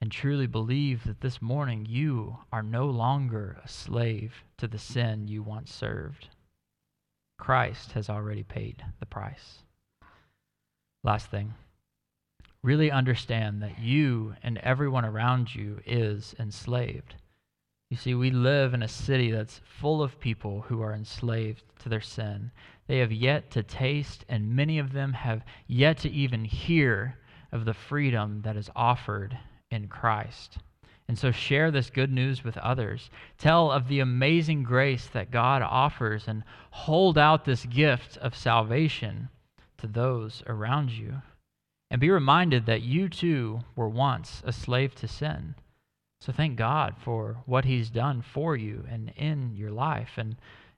and 0.00 0.10
truly 0.10 0.46
believe 0.46 1.04
that 1.04 1.20
this 1.20 1.40
morning 1.40 1.86
you 1.88 2.38
are 2.52 2.62
no 2.62 2.86
longer 2.86 3.58
a 3.62 3.68
slave 3.68 4.42
to 4.58 4.66
the 4.66 4.78
sin 4.78 5.28
you 5.28 5.42
once 5.42 5.72
served. 5.72 6.28
Christ 7.38 7.92
has 7.92 8.08
already 8.08 8.42
paid 8.42 8.84
the 9.00 9.06
price. 9.06 9.62
Last 11.04 11.26
thing 11.30 11.54
really 12.62 12.90
understand 12.90 13.62
that 13.62 13.78
you 13.78 14.34
and 14.42 14.58
everyone 14.58 15.04
around 15.04 15.54
you 15.54 15.80
is 15.84 16.34
enslaved. 16.38 17.16
You 17.90 17.96
see, 17.96 18.14
we 18.14 18.30
live 18.30 18.72
in 18.72 18.82
a 18.82 18.88
city 18.88 19.30
that's 19.30 19.60
full 19.64 20.02
of 20.02 20.20
people 20.20 20.62
who 20.62 20.80
are 20.80 20.94
enslaved 20.94 21.62
to 21.80 21.88
their 21.88 22.00
sin. 22.00 22.50
They 22.86 22.98
have 22.98 23.12
yet 23.12 23.50
to 23.50 23.62
taste, 23.62 24.24
and 24.28 24.56
many 24.56 24.78
of 24.78 24.92
them 24.92 25.12
have 25.12 25.42
yet 25.66 25.98
to 25.98 26.10
even 26.10 26.44
hear 26.44 27.18
of 27.50 27.64
the 27.64 27.74
freedom 27.74 28.42
that 28.42 28.56
is 28.56 28.70
offered 28.74 29.36
in 29.70 29.88
Christ. 29.88 30.58
And 31.08 31.18
so 31.18 31.32
share 31.32 31.70
this 31.70 31.90
good 31.90 32.10
news 32.10 32.44
with 32.44 32.56
others. 32.58 33.10
Tell 33.36 33.70
of 33.70 33.88
the 33.88 34.00
amazing 34.00 34.62
grace 34.62 35.08
that 35.08 35.30
God 35.30 35.60
offers 35.60 36.28
and 36.28 36.44
hold 36.70 37.18
out 37.18 37.44
this 37.44 37.66
gift 37.66 38.16
of 38.18 38.36
salvation 38.36 39.28
to 39.78 39.86
those 39.86 40.42
around 40.46 40.92
you. 40.92 41.20
And 41.92 42.00
be 42.00 42.08
reminded 42.08 42.64
that 42.64 42.80
you 42.80 43.10
too 43.10 43.60
were 43.76 43.86
once 43.86 44.42
a 44.46 44.52
slave 44.52 44.94
to 44.94 45.06
sin. 45.06 45.56
So 46.22 46.32
thank 46.32 46.56
God 46.56 46.94
for 46.98 47.42
what 47.44 47.66
He's 47.66 47.90
done 47.90 48.22
for 48.22 48.56
you 48.56 48.86
and 48.88 49.12
in 49.14 49.54
your 49.56 49.70
life. 49.70 50.12
And 50.16 50.36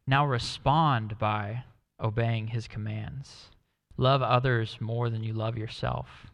now 0.08 0.26
respond 0.26 1.16
by 1.16 1.62
obeying 2.00 2.48
His 2.48 2.66
commands. 2.66 3.50
Love 3.96 4.22
others 4.22 4.78
more 4.80 5.08
than 5.08 5.22
you 5.22 5.32
love 5.32 5.56
yourself. 5.56 6.26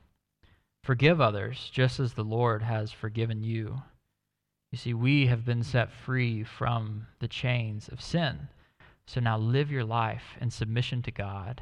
Forgive 0.82 1.20
others 1.20 1.68
just 1.70 2.00
as 2.00 2.14
the 2.14 2.24
Lord 2.24 2.62
has 2.62 2.90
forgiven 2.90 3.42
you. 3.42 3.82
You 4.72 4.78
see, 4.78 4.94
we 4.94 5.26
have 5.26 5.44
been 5.44 5.62
set 5.62 5.92
free 5.92 6.42
from 6.42 7.06
the 7.18 7.28
chains 7.28 7.88
of 7.88 8.00
sin. 8.00 8.48
So 9.06 9.20
now 9.20 9.36
live 9.36 9.70
your 9.70 9.84
life 9.84 10.38
in 10.40 10.50
submission 10.50 11.02
to 11.02 11.10
God 11.10 11.60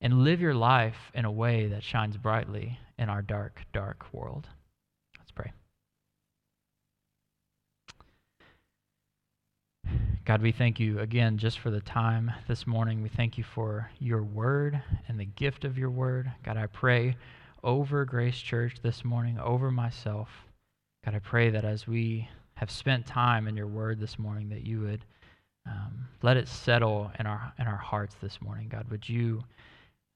and 0.00 0.22
live 0.24 0.40
your 0.40 0.54
life 0.54 1.10
in 1.14 1.24
a 1.24 1.30
way 1.30 1.66
that 1.68 1.82
shines 1.82 2.16
brightly 2.16 2.78
in 2.98 3.08
our 3.08 3.22
dark, 3.22 3.62
dark 3.72 4.06
world. 4.12 4.46
Let's 5.18 5.30
pray. 5.30 5.52
God, 10.24 10.42
we 10.42 10.52
thank 10.52 10.78
you 10.78 11.00
again 11.00 11.38
just 11.38 11.58
for 11.58 11.70
the 11.70 11.80
time 11.80 12.30
this 12.46 12.66
morning. 12.66 13.02
We 13.02 13.08
thank 13.08 13.38
you 13.38 13.44
for 13.44 13.90
your 13.98 14.22
word 14.22 14.80
and 15.08 15.18
the 15.18 15.24
gift 15.24 15.64
of 15.64 15.78
your 15.78 15.90
word. 15.90 16.30
God, 16.44 16.56
I 16.56 16.66
pray 16.66 17.16
over 17.64 18.04
Grace 18.04 18.38
Church 18.38 18.76
this 18.82 19.04
morning, 19.04 19.38
over 19.38 19.70
myself. 19.70 20.28
God, 21.04 21.14
I 21.14 21.18
pray 21.20 21.50
that 21.50 21.64
as 21.64 21.86
we 21.86 22.28
have 22.54 22.70
spent 22.70 23.06
time 23.06 23.48
in 23.48 23.56
your 23.56 23.66
word 23.66 24.00
this 24.00 24.18
morning, 24.18 24.48
that 24.50 24.66
you 24.66 24.80
would 24.80 25.04
um, 25.66 26.08
let 26.22 26.36
it 26.36 26.48
settle 26.48 27.10
in 27.18 27.26
our 27.26 27.52
in 27.58 27.66
our 27.66 27.76
hearts 27.76 28.16
this 28.20 28.40
morning. 28.40 28.68
God, 28.68 28.88
would 28.90 29.08
you 29.08 29.42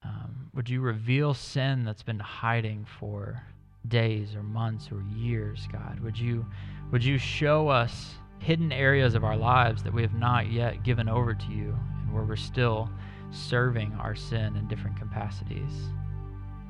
um, 0.04 0.50
would 0.54 0.68
you 0.68 0.80
reveal 0.80 1.34
sin 1.34 1.84
that's 1.84 2.02
been 2.02 2.18
hiding 2.18 2.86
for 2.98 3.42
days 3.88 4.34
or 4.34 4.42
months 4.42 4.90
or 4.90 5.02
years, 5.16 5.66
God? 5.72 6.00
Would 6.00 6.18
you, 6.18 6.44
would 6.90 7.04
you 7.04 7.18
show 7.18 7.68
us 7.68 8.14
hidden 8.38 8.72
areas 8.72 9.14
of 9.14 9.24
our 9.24 9.36
lives 9.36 9.82
that 9.82 9.92
we 9.92 10.02
have 10.02 10.14
not 10.14 10.50
yet 10.50 10.82
given 10.82 11.08
over 11.08 11.34
to 11.34 11.46
you 11.50 11.76
and 12.00 12.12
where 12.12 12.24
we're 12.24 12.36
still 12.36 12.90
serving 13.30 13.92
our 13.94 14.14
sin 14.14 14.56
in 14.56 14.68
different 14.68 14.98
capacities? 14.98 15.72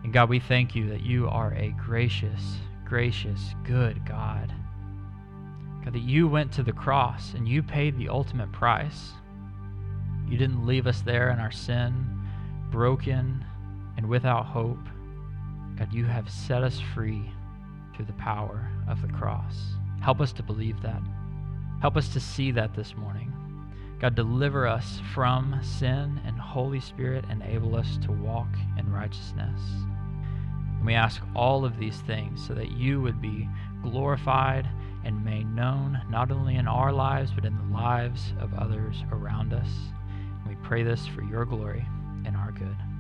And 0.05 0.13
God, 0.13 0.29
we 0.29 0.41
thank 0.41 0.75
you 0.75 0.89
that 0.91 1.03
you 1.03 1.29
are 1.29 1.55
a 1.55 1.75
gracious, 1.85 2.57
gracious, 2.85 3.55
good 3.65 4.05
God. 4.07 4.53
God, 5.85 5.95
that 5.95 6.03
you 6.03 6.29
went 6.29 6.53
to 6.53 6.63
the 6.63 6.73
cross 6.73 7.35
and 7.35 7.49
you 7.49 7.63
paid 7.63 7.97
the 7.97 8.09
ultimate 8.09 8.53
price. 8.53 9.13
You 10.29 10.37
didn't 10.37 10.67
leave 10.67 10.87
us 10.87 11.03
there 11.03 11.31
in 11.31 11.39
our 11.39 11.51
sin 11.51 12.12
broken 12.73 13.45
and 13.97 14.09
without 14.09 14.47
hope, 14.47 14.79
God, 15.79 15.93
you 15.93 16.07
have 16.07 16.29
set 16.29 16.65
us 16.65 16.81
free 16.95 17.31
through 17.95 18.07
the 18.07 18.13
power 18.15 18.69
of 18.89 19.03
the 19.03 19.13
cross. 19.13 19.55
Help 20.01 20.21
us 20.21 20.33
to 20.33 20.43
believe 20.43 20.81
that. 20.83 21.01
Help 21.81 21.97
us 21.97 22.09
to 22.09 22.21
see 22.21 22.51
that 22.51 22.75
this 22.75 22.97
morning. 22.97 23.33
God, 24.01 24.17
deliver 24.17 24.67
us 24.67 25.01
from 25.15 25.61
sin 25.63 26.21
and 26.27 26.41
Holy 26.41 26.81
Spirit, 26.81 27.25
enable 27.31 27.77
us 27.77 27.99
to 27.99 28.11
walk 28.11 28.49
in 28.79 28.91
righteousness. 28.91 29.61
And 30.77 30.87
we 30.87 30.95
ask 30.95 31.23
all 31.37 31.65
of 31.65 31.79
these 31.79 32.01
things 32.01 32.45
so 32.45 32.55
that 32.55 32.73
you 32.73 33.01
would 33.01 33.21
be 33.21 33.49
glorified 33.83 34.69
and 35.05 35.25
made 35.25 35.55
known, 35.55 36.01
not 36.09 36.33
only 36.33 36.57
in 36.57 36.67
our 36.67 36.93
lives, 36.93 37.31
but 37.33 37.45
in 37.45 37.57
the 37.57 37.77
lives 37.77 38.33
of 38.41 38.55
others 38.55 39.05
around 39.13 39.53
us. 39.53 39.71
And 40.41 40.49
we 40.49 40.57
pray 40.67 40.83
this 40.83 41.07
for 41.07 41.23
your 41.23 41.45
glory 41.45 41.87
good. 42.63 42.92